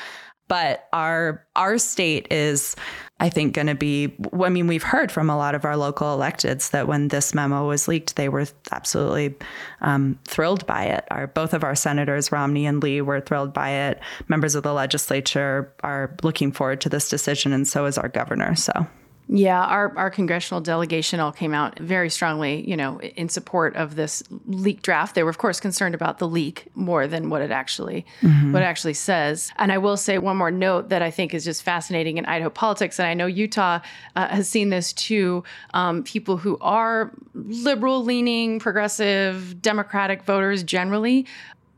but 0.47 0.87
our 0.93 1.45
our 1.55 1.77
state 1.77 2.27
is 2.31 2.75
I 3.19 3.29
think 3.29 3.53
going 3.53 3.67
to 3.67 3.75
be 3.75 4.15
I 4.41 4.49
mean 4.49 4.67
we've 4.67 4.83
heard 4.83 5.11
from 5.11 5.29
a 5.29 5.37
lot 5.37 5.55
of 5.55 5.65
our 5.65 5.77
local 5.77 6.07
electeds 6.17 6.71
that 6.71 6.87
when 6.87 7.07
this 7.07 7.33
memo 7.33 7.67
was 7.67 7.87
leaked 7.87 8.15
they 8.15 8.29
were 8.29 8.45
absolutely 8.71 9.35
um, 9.81 10.19
thrilled 10.27 10.65
by 10.65 10.85
it. 10.85 11.05
Our 11.11 11.27
both 11.27 11.53
of 11.53 11.63
our 11.63 11.75
senators 11.75 12.31
Romney 12.31 12.65
and 12.65 12.81
Lee 12.81 13.01
were 13.01 13.21
thrilled 13.21 13.53
by 13.53 13.69
it. 13.69 13.99
Members 14.27 14.55
of 14.55 14.63
the 14.63 14.73
legislature 14.73 15.73
are 15.83 16.15
looking 16.23 16.51
forward 16.51 16.81
to 16.81 16.89
this 16.89 17.09
decision 17.09 17.53
and 17.53 17.67
so 17.67 17.85
is 17.85 17.97
our 17.97 18.09
governor 18.09 18.55
so 18.55 18.87
yeah, 19.29 19.63
our, 19.63 19.97
our 19.97 20.09
congressional 20.09 20.59
delegation 20.59 21.19
all 21.19 21.31
came 21.31 21.53
out 21.53 21.79
very 21.79 22.09
strongly, 22.09 22.69
you 22.69 22.75
know, 22.75 22.99
in 22.99 23.29
support 23.29 23.75
of 23.75 23.95
this 23.95 24.21
leak 24.47 24.81
draft. 24.81 25.15
They 25.15 25.23
were, 25.23 25.29
of 25.29 25.37
course, 25.37 25.61
concerned 25.61 25.95
about 25.95 26.19
the 26.19 26.27
leak 26.27 26.67
more 26.75 27.07
than 27.07 27.29
what 27.29 27.41
it 27.41 27.49
actually 27.49 28.05
mm-hmm. 28.21 28.51
what 28.51 28.61
it 28.61 28.65
actually 28.65 28.95
says. 28.95 29.51
And 29.57 29.71
I 29.71 29.77
will 29.77 29.95
say 29.95 30.17
one 30.17 30.35
more 30.35 30.51
note 30.51 30.89
that 30.89 31.01
I 31.01 31.09
think 31.09 31.33
is 31.33 31.45
just 31.45 31.63
fascinating 31.63 32.17
in 32.17 32.25
Idaho 32.25 32.49
politics, 32.49 32.99
and 32.99 33.07
I 33.07 33.13
know 33.13 33.25
Utah 33.25 33.79
uh, 34.15 34.27
has 34.27 34.49
seen 34.49 34.69
this 34.69 34.91
too. 34.91 35.43
Um, 35.73 36.03
people 36.03 36.35
who 36.35 36.57
are 36.59 37.11
liberal 37.33 38.03
leaning, 38.03 38.59
progressive, 38.59 39.61
Democratic 39.61 40.23
voters 40.23 40.63
generally, 40.63 41.25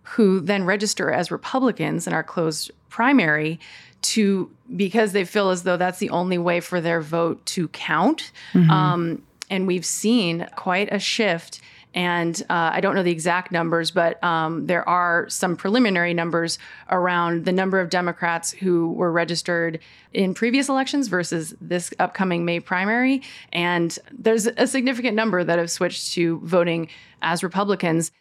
who 0.03 0.39
then 0.39 0.63
register 0.63 1.11
as 1.11 1.31
Republicans 1.31 2.07
in 2.07 2.13
our 2.13 2.23
closed 2.23 2.71
primary 2.89 3.59
to 4.01 4.49
because 4.75 5.11
they 5.11 5.25
feel 5.25 5.49
as 5.49 5.63
though 5.63 5.77
that's 5.77 5.99
the 5.99 6.09
only 6.09 6.37
way 6.37 6.59
for 6.59 6.81
their 6.81 7.01
vote 7.01 7.45
to 7.45 7.67
count. 7.69 8.31
Mm-hmm. 8.53 8.69
Um, 8.69 9.21
and 9.49 9.67
we've 9.67 9.85
seen 9.85 10.47
quite 10.55 10.91
a 10.91 10.99
shift. 10.99 11.61
And 11.93 12.41
uh, 12.49 12.71
I 12.73 12.81
don't 12.81 12.93
know 12.93 13.03
the 13.03 13.11
exact 13.11 13.53
numbers, 13.53 13.89
but 13.89 14.21
um, 14.21 14.65
there 14.65 14.87
are 14.87 15.29
some 15.29 15.55
preliminary 15.55 16.13
numbers 16.13 16.59
around 16.89 17.45
the 17.45 17.53
number 17.53 17.79
of 17.79 17.89
Democrats 17.89 18.51
who 18.51 18.91
were 18.91 19.11
registered 19.11 19.79
in 20.11 20.33
previous 20.33 20.67
elections 20.67 21.07
versus 21.07 21.55
this 21.61 21.93
upcoming 21.97 22.43
May 22.43 22.59
primary. 22.59 23.21
And 23.53 23.97
there's 24.11 24.45
a 24.45 24.67
significant 24.67 25.15
number 25.15 25.43
that 25.43 25.57
have 25.57 25.71
switched 25.71 26.13
to 26.13 26.41
voting 26.43 26.89
as 27.21 27.43
Republicans. 27.43 28.11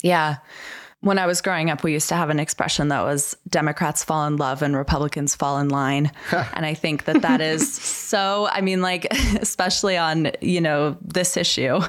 Yeah 0.00 0.36
when 1.00 1.16
I 1.16 1.26
was 1.26 1.40
growing 1.40 1.70
up, 1.70 1.84
we 1.84 1.92
used 1.92 2.08
to 2.08 2.16
have 2.16 2.28
an 2.28 2.40
expression 2.40 2.88
that 2.88 3.04
was 3.04 3.36
Democrats 3.48 4.02
fall 4.02 4.26
in 4.26 4.36
love 4.36 4.62
and 4.62 4.76
Republicans 4.76 5.32
fall 5.32 5.58
in 5.58 5.68
line. 5.68 6.10
and 6.32 6.66
I 6.66 6.74
think 6.74 7.04
that 7.04 7.22
that 7.22 7.40
is 7.40 7.72
so, 7.72 8.48
I 8.50 8.62
mean, 8.62 8.82
like, 8.82 9.06
especially 9.40 9.96
on, 9.96 10.32
you 10.40 10.60
know, 10.60 10.96
this 11.00 11.36
issue, 11.36 11.80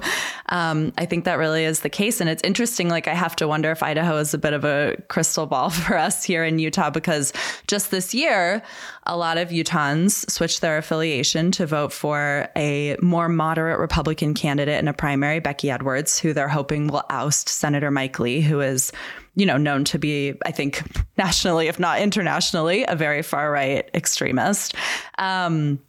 um, 0.49 0.93
I 0.95 1.05
think 1.05 1.25
that 1.25 1.39
really 1.39 1.63
is 1.63 1.79
the 1.79 1.89
case. 1.89 2.21
And 2.21 2.29
it's 2.29 2.43
interesting. 2.43 2.87
Like, 2.87 3.07
I 3.07 3.15
have 3.15 3.35
to 3.37 3.47
wonder 3.47 3.71
if 3.71 3.81
Idaho 3.81 4.17
is 4.17 4.35
a 4.35 4.37
bit 4.37 4.53
of 4.53 4.63
a 4.63 4.95
crystal 5.07 5.47
ball 5.47 5.69
for 5.71 5.97
us 5.97 6.23
here 6.23 6.43
in 6.43 6.59
Utah, 6.59 6.91
because 6.91 7.33
just 7.65 7.89
this 7.89 8.13
year, 8.13 8.61
a 9.09 9.17
lot 9.17 9.39
of 9.39 9.49
Utahns 9.49 10.29
switched 10.29 10.61
their 10.61 10.77
affiliation 10.77 11.49
to 11.53 11.65
vote 11.65 11.91
for 11.91 12.47
a 12.55 12.95
more 13.01 13.27
moderate 13.27 13.79
Republican 13.79 14.35
candidate 14.35 14.79
in 14.79 14.87
a 14.87 14.93
primary, 14.93 15.39
Becky 15.39 15.71
Edwards, 15.71 16.19
who 16.19 16.31
they're 16.31 16.47
hoping 16.47 16.87
will 16.87 17.03
oust 17.09 17.49
Senator 17.49 17.89
Mike 17.89 18.19
Lee, 18.19 18.39
who 18.39 18.61
is 18.61 18.91
you 19.35 19.45
know, 19.45 19.57
known 19.57 19.85
to 19.85 19.97
be, 19.97 20.33
I 20.45 20.51
think, 20.51 20.83
nationally, 21.17 21.67
if 21.67 21.79
not 21.79 22.01
internationally, 22.01 22.83
a 22.87 22.95
very 22.95 23.21
far 23.23 23.51
right 23.51 23.89
extremist. 23.93 24.75
Um, 25.17 25.79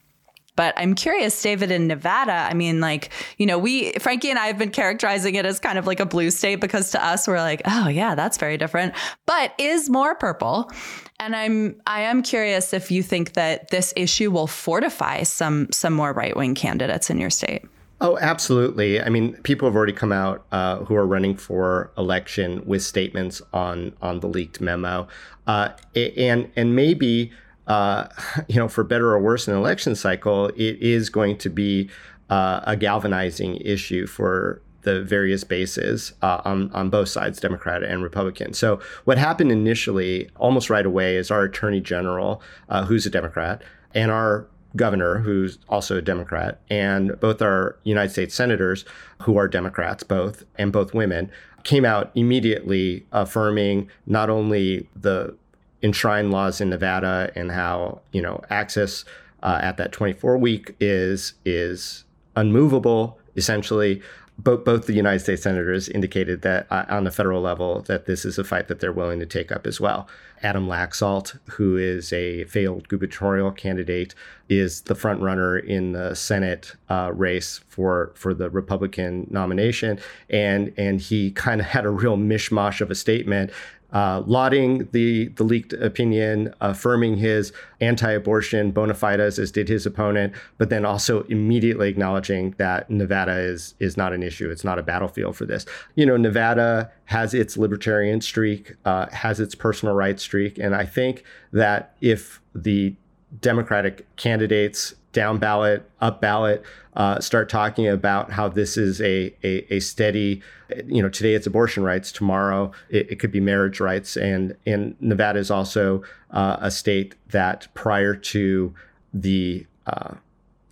but 0.61 0.75
I'm 0.77 0.95
curious, 0.95 1.43
Dayvid, 1.43 1.71
in 1.71 1.87
Nevada, 1.87 2.35
I 2.35 2.53
mean, 2.53 2.83
like, 2.83 3.09
you 3.39 3.47
know, 3.47 3.57
we, 3.57 3.93
Frankie 3.93 4.29
and 4.29 4.39
I 4.39 4.47
have 4.49 4.59
been 4.59 4.71
characterizing 4.71 5.35
it 5.37 5.47
as 5.47 5.59
kind 5.59 5.79
of 5.79 5.87
like 5.87 6.01
a 6.01 6.05
blue 6.05 6.31
state 6.31 6.57
because 6.57 6.91
to 6.91 7.03
us, 7.03 7.27
we're 7.27 7.39
like, 7.39 7.63
oh, 7.65 7.89
yeah, 7.89 8.15
that's 8.15 8.37
very 8.37 8.59
different, 8.59 8.93
but 9.25 9.55
is 9.57 9.89
more 9.89 10.15
purple. 10.15 10.71
And 11.19 11.35
I'm, 11.35 11.81
I 11.87 12.03
am 12.03 12.23
curious 12.23 12.75
if 12.75 12.91
you 12.91 13.03
think 13.03 13.33
that 13.33 13.71
this 13.71 13.95
issue 13.97 14.31
will 14.31 14.47
fortify 14.47 15.23
some, 15.23 15.73
some 15.73 15.95
more 15.95 16.13
right 16.13 16.37
wing 16.37 16.55
candidates 16.55 17.09
in 17.09 17.19
your 17.19 17.31
state. 17.31 17.65
Oh, 18.03 18.19
absolutely. 18.21 19.01
I 19.01 19.09
mean, 19.09 19.37
people 19.37 19.67
have 19.67 19.75
already 19.75 19.95
come 19.95 20.13
out 20.13 20.45
uh, 20.53 20.85
who 20.85 20.95
are 20.95 21.07
running 21.07 21.37
for 21.37 21.91
election 21.97 22.63
with 22.67 22.83
statements 22.83 23.41
on 23.55 23.95
on 24.03 24.21
the 24.21 24.27
leaked 24.27 24.61
memo, 24.61 25.09
uh, 25.47 25.71
and 25.95 26.51
and 26.57 26.75
maybe 26.77 27.31
uh, 27.71 28.09
you 28.49 28.57
know, 28.57 28.69
for 28.69 28.83
better 28.83 29.13
or 29.13 29.21
worse 29.21 29.47
an 29.47 29.55
election 29.55 29.95
cycle, 29.95 30.49
it 30.49 30.77
is 30.83 31.09
going 31.09 31.39
to 31.39 31.49
be 31.49 31.89
uh, 32.29 32.61
a 32.65 32.77
galvanizing 32.77 33.57
issue 33.59 34.07
for 34.07 34.61
the 34.83 35.03
various 35.03 35.45
bases 35.45 36.15
uh, 36.23 36.41
on, 36.45 36.71
on 36.73 36.91
both 36.91 37.09
sides, 37.09 37.39
Democrat 37.39 37.83
and 37.83 38.03
Republican. 38.03 38.55
So, 38.55 38.81
what 39.05 39.19
happened 39.19 39.53
initially, 39.53 40.29
almost 40.37 40.71
right 40.71 40.87
away, 40.87 41.17
is 41.17 41.31
our 41.31 41.45
Attorney 41.45 41.81
General, 41.81 42.43
uh, 42.69 42.87
who's 42.87 43.07
a 43.07 43.11
Democrat, 43.11 43.63
and 43.95 44.11
our 44.11 44.47
governor, 44.75 45.19
who's 45.19 45.59
also 45.69 45.99
a 45.99 46.03
Democrat, 46.03 46.61
and 46.71 47.19
both 47.21 47.43
our 47.43 47.77
United 47.85 48.11
States 48.11 48.35
senators, 48.35 48.85
who 49.23 49.37
are 49.37 49.47
Democrats, 49.47 50.03
both, 50.03 50.45
and 50.57 50.73
both 50.73 50.95
women, 50.95 51.31
came 51.63 51.85
out 51.85 52.11
immediately 52.15 53.07
affirming 53.13 53.91
not 54.07 54.31
only 54.31 54.89
the 54.97 55.37
enshrined 55.83 56.31
laws 56.31 56.61
in 56.61 56.71
Nevada 56.71 57.31
and 57.35 57.51
how 57.51 58.01
you 58.13 58.23
know 58.23 58.41
access 58.51 59.05
uh, 59.43 59.59
at 59.63 59.77
that 59.79 59.93
24 59.93 60.39
week 60.39 60.75
is 60.81 61.35
is 61.45 62.05
unmovable 62.37 63.19
essentially, 63.37 64.03
both 64.39 64.65
both 64.65 64.87
the 64.87 64.95
United 64.95 65.21
States 65.21 65.43
senators 65.43 65.89
indicated 65.89 66.43
that 66.43 66.67
uh, 66.71 66.85
on 66.89 67.05
the 67.05 67.11
federal 67.11 67.43
level 67.43 67.83
that 67.83 68.07
this 68.07 68.25
is 68.25 68.39
a 68.39 68.45
fight 68.45 68.69
that 68.69 68.81
they're 68.81 68.93
willing 68.93 69.21
to 69.21 69.27
take 69.27 69.53
up 69.53 69.67
as 69.67 69.81
well. 69.81 70.09
Adam 70.43 70.67
Laxalt, 70.67 71.39
who 71.51 71.77
is 71.77 72.13
a 72.15 72.45
failed 72.45 72.89
gubernatorial 72.89 73.51
candidate, 73.51 74.15
is 74.49 74.83
the 74.83 74.95
front 74.95 75.21
runner 75.21 75.59
in 75.59 75.93
the 75.93 76.15
Senate 76.15 76.75
uh, 76.89 77.11
race 77.15 77.61
for 77.69 78.13
for 78.15 78.33
the 78.33 78.49
Republican 78.49 79.27
nomination, 79.31 79.99
and 80.31 80.73
and 80.79 81.01
he 81.01 81.31
kind 81.33 81.61
of 81.61 81.67
had 81.67 81.85
a 81.85 81.91
real 81.91 82.17
mishmash 82.17 82.81
of 82.81 82.91
a 82.91 82.95
statement 82.95 83.51
uh, 83.93 84.23
lauding 84.27 84.89
the, 84.93 85.29
the 85.29 85.45
leaked 85.45 85.73
opinion, 85.75 86.55
affirming 86.61 87.17
his 87.17 87.53
anti 87.81 88.11
abortion 88.13 88.71
bona 88.71 88.95
fides, 88.95 89.39
as 89.39 89.51
did 89.51 89.69
his 89.69 89.87
opponent, 89.87 90.33
but 90.59 90.71
then 90.71 90.85
also 90.85 91.23
immediately 91.25 91.89
acknowledging 91.89 92.55
that 92.59 92.89
Nevada 92.91 93.37
is, 93.39 93.75
is 93.81 93.97
not 93.97 94.13
an 94.13 94.23
issue. 94.23 94.51
It's 94.51 94.65
not 94.65 94.79
a 94.79 94.83
battlefield 94.83 95.37
for 95.37 95.47
this. 95.47 95.67
You 95.95 96.07
know, 96.07 96.17
Nevada 96.17 96.91
has 97.07 97.35
its 97.35 97.57
libertarian 97.57 98.21
streak, 98.21 98.75
uh, 98.85 99.07
has 99.11 99.41
its 99.41 99.55
personal 99.55 99.95
rights 99.95 100.23
streak. 100.23 100.59
And 100.59 100.75
I 100.75 100.85
think 100.85 101.25
that 101.53 101.95
if 102.01 102.41
the 102.55 102.95
Democratic 103.41 104.07
candidates 104.17 104.95
down 105.13 105.39
ballot, 105.39 105.89
up 106.01 106.21
ballot, 106.21 106.63
uh, 106.95 107.21
start 107.21 107.49
talking 107.49 107.89
about 107.89 108.31
how 108.31 108.49
this 108.49 108.77
is 108.77 109.01
a, 109.01 109.35
a, 109.43 109.75
a, 109.75 109.81
steady, 109.81 110.43
you 110.87 111.03
know, 111.03 111.09
today 111.09 111.35
it's 111.35 111.47
abortion 111.47 111.83
rights, 111.83 112.13
tomorrow 112.13 112.71
it, 112.89 113.11
it 113.13 113.17
could 113.17 113.33
be 113.33 113.41
marriage 113.41 113.81
rights. 113.81 114.17
And, 114.17 114.57
and 114.67 114.97
Nevada 115.01 115.39
is 115.39 115.51
also 115.51 116.03
uh, 116.31 116.57
a 116.61 116.71
state 116.71 117.15
that 117.29 117.69
prior 117.75 118.15
to 118.15 118.75
the 119.13 119.67
uh, 119.87 120.15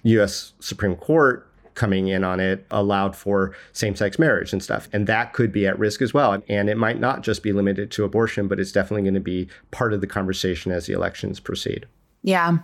US 0.04 0.52
Supreme 0.60 0.96
Court 0.96 1.48
coming 1.74 2.08
in 2.08 2.24
on 2.24 2.40
it 2.40 2.66
allowed 2.72 3.14
for 3.14 3.54
same 3.72 3.94
sex 3.94 4.18
marriage 4.18 4.52
and 4.52 4.62
stuff. 4.62 4.88
And 4.92 5.06
that 5.06 5.32
could 5.32 5.52
be 5.52 5.66
at 5.66 5.78
risk 5.78 6.02
as 6.02 6.12
well. 6.12 6.42
And 6.48 6.68
it 6.68 6.76
might 6.76 6.98
not 6.98 7.22
just 7.22 7.42
be 7.42 7.52
limited 7.52 7.92
to 7.92 8.04
abortion, 8.04 8.48
but 8.48 8.58
it's 8.58 8.72
definitely 8.72 9.02
going 9.02 9.14
to 9.14 9.20
be 9.20 9.48
part 9.70 9.92
of 9.92 10.00
the 10.00 10.06
conversation 10.08 10.72
as 10.72 10.86
the 10.86 10.92
elections 10.92 11.38
proceed. 11.38 11.86
Yeah. 12.22 12.58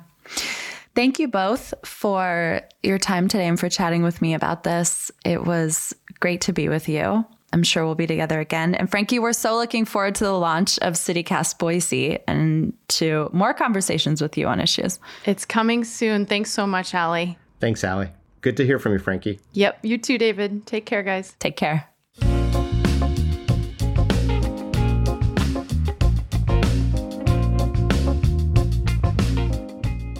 Thank 0.94 1.18
you 1.18 1.28
both 1.28 1.74
for 1.84 2.60
your 2.82 2.98
time 2.98 3.28
today 3.28 3.48
and 3.48 3.58
for 3.58 3.68
chatting 3.68 4.02
with 4.02 4.22
me 4.22 4.34
about 4.34 4.62
this. 4.62 5.10
It 5.24 5.44
was 5.44 5.94
great 6.20 6.42
to 6.42 6.52
be 6.52 6.68
with 6.68 6.88
you. 6.88 7.24
I'm 7.52 7.62
sure 7.62 7.84
we'll 7.84 7.94
be 7.94 8.06
together 8.06 8.40
again. 8.40 8.74
And 8.74 8.90
Frankie, 8.90 9.18
we're 9.20 9.32
so 9.32 9.56
looking 9.56 9.84
forward 9.84 10.16
to 10.16 10.24
the 10.24 10.32
launch 10.32 10.78
of 10.80 10.94
CityCast 10.94 11.58
Boise 11.58 12.18
and 12.26 12.72
to 12.88 13.30
more 13.32 13.54
conversations 13.54 14.20
with 14.20 14.36
you 14.36 14.48
on 14.48 14.60
issues. 14.60 14.98
It's 15.24 15.44
coming 15.44 15.84
soon. 15.84 16.26
Thanks 16.26 16.50
so 16.50 16.66
much, 16.66 16.94
Allie. 16.94 17.38
Thanks, 17.60 17.84
Allie. 17.84 18.10
Good 18.40 18.56
to 18.56 18.66
hear 18.66 18.78
from 18.78 18.92
you, 18.92 18.98
Frankie. 18.98 19.40
Yep. 19.52 19.80
You 19.82 19.98
too, 19.98 20.18
Dayvid. 20.18 20.64
Take 20.64 20.84
care, 20.84 21.02
guys. 21.02 21.36
Take 21.38 21.56
care. 21.56 21.88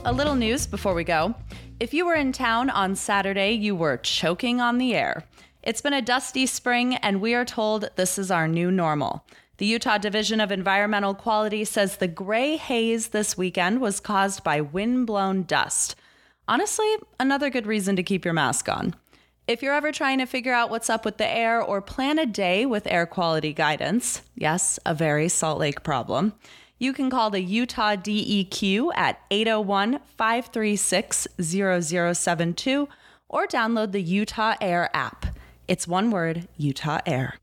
A 0.07 0.13
little 0.13 0.35
news 0.35 0.67
before 0.67 0.93
we 0.93 1.03
go. 1.03 1.35
If 1.81 1.95
you 1.95 2.05
were 2.05 2.15
in 2.15 2.33
town 2.33 2.69
on 2.69 2.95
Saturday, 2.95 3.53
you 3.53 3.75
were 3.75 3.97
choking 3.97 4.61
on 4.61 4.77
the 4.77 4.95
air. 4.95 5.25
It's 5.63 5.81
been 5.81 5.95
a 5.95 6.03
dusty 6.03 6.45
spring, 6.45 6.97
and 6.97 7.23
we 7.23 7.33
are 7.33 7.47
told 7.47 7.89
this 7.97 8.19
is 8.19 8.31
our 8.31 8.47
new 8.47 8.71
normal. 8.71 9.25
The 9.57 9.65
Utah 9.65 9.97
Division 9.97 10.43
of 10.43 10.53
Environmental 10.53 11.15
Quality 11.15 11.65
says 11.65 11.97
the 11.97 12.07
gray 12.07 12.59
haze 12.59 13.09
this 13.09 13.39
weekend 13.39 13.81
was 13.81 13.99
caused 13.99 14.45
by 14.45 14.61
wind-blown 14.61 15.45
dust. 15.45 15.97
Honestly, 16.47 16.97
another 17.19 17.49
good 17.49 17.67
reason 17.67 17.97
to 17.97 18.03
keep 18.03 18.27
your 18.27 18.35
mask 18.35 18.69
on. 18.69 18.95
If 19.49 19.63
you're 19.63 19.73
ever 19.73 19.91
trying 19.91 20.19
to 20.19 20.27
figure 20.27 20.53
out 20.53 20.69
what's 20.69 20.91
up 20.91 21.07
with 21.07 21.17
the 21.17 21.27
air 21.27 21.63
or 21.63 21.81
plan 21.81 22.19
a 22.19 22.27
day 22.27 22.67
with 22.67 22.87
air 22.87 23.07
quality 23.07 23.55
guidance, 23.55 24.21
yes, 24.35 24.79
a 24.85 24.93
very 24.93 25.31
Salt 25.31 25.59
Lake 25.59 25.83
problem, 25.83 26.35
you 26.85 26.93
can 26.93 27.09
call 27.09 27.31
the 27.31 27.41
Utah 27.41 27.97
DEQ 27.97 28.91
at 28.95 29.19
801 29.31 30.01
536 30.19 31.27
0072 31.41 32.89
or 33.29 33.47
download 33.47 33.93
the 33.93 34.03
Utah 34.03 34.55
Air 34.61 34.91
app. 34.95 35.27
It's 35.67 35.89
one 35.89 36.11
word 36.11 36.47
Utah 36.59 37.01
Air. 37.07 37.39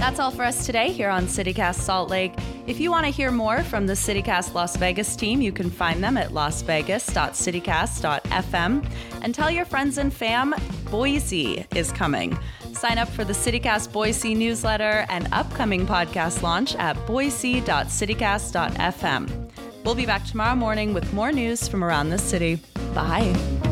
That's 0.00 0.18
all 0.18 0.30
for 0.30 0.44
us 0.44 0.64
today 0.64 0.92
here 0.92 1.10
on 1.10 1.26
CityCast 1.26 1.74
Salt 1.74 2.08
Lake. 2.08 2.32
If 2.66 2.80
you 2.80 2.90
want 2.90 3.04
to 3.04 3.12
hear 3.12 3.30
more 3.30 3.62
from 3.62 3.86
the 3.86 3.92
CityCast 3.92 4.54
Las 4.54 4.76
Vegas 4.76 5.14
team, 5.14 5.42
you 5.42 5.52
can 5.52 5.68
find 5.68 6.02
them 6.02 6.16
at 6.16 6.30
lasvegas.citycast.fm 6.30 8.90
and 9.20 9.34
tell 9.34 9.50
your 9.50 9.66
friends 9.66 9.98
and 9.98 10.10
fam 10.10 10.54
Boise 10.90 11.66
is 11.74 11.92
coming. 11.92 12.38
Sign 12.72 12.96
up 12.96 13.08
for 13.08 13.24
the 13.24 13.34
CityCast 13.34 13.92
Boise 13.92 14.34
newsletter 14.34 15.04
and 15.10 15.28
upcoming 15.32 15.86
podcast 15.86 16.40
launch 16.40 16.74
at 16.76 16.94
boise.citycast.fm. 17.06 19.50
We'll 19.84 19.94
be 19.94 20.06
back 20.06 20.24
tomorrow 20.24 20.56
morning 20.56 20.94
with 20.94 21.12
more 21.12 21.30
news 21.30 21.68
from 21.68 21.84
around 21.84 22.08
the 22.08 22.16
city. 22.16 22.58
Bye. 22.94 23.69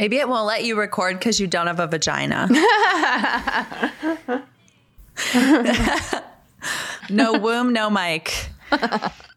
Maybe 0.00 0.16
it 0.16 0.26
won't 0.26 0.46
let 0.46 0.64
you 0.64 0.78
record 0.78 1.18
because 1.18 1.38
you 1.38 1.46
don't 1.46 1.66
have 1.66 1.78
a 1.78 1.86
vagina. 1.86 2.48
no 7.10 7.38
womb, 7.38 7.74
no 7.74 7.90
mic. 7.90 8.48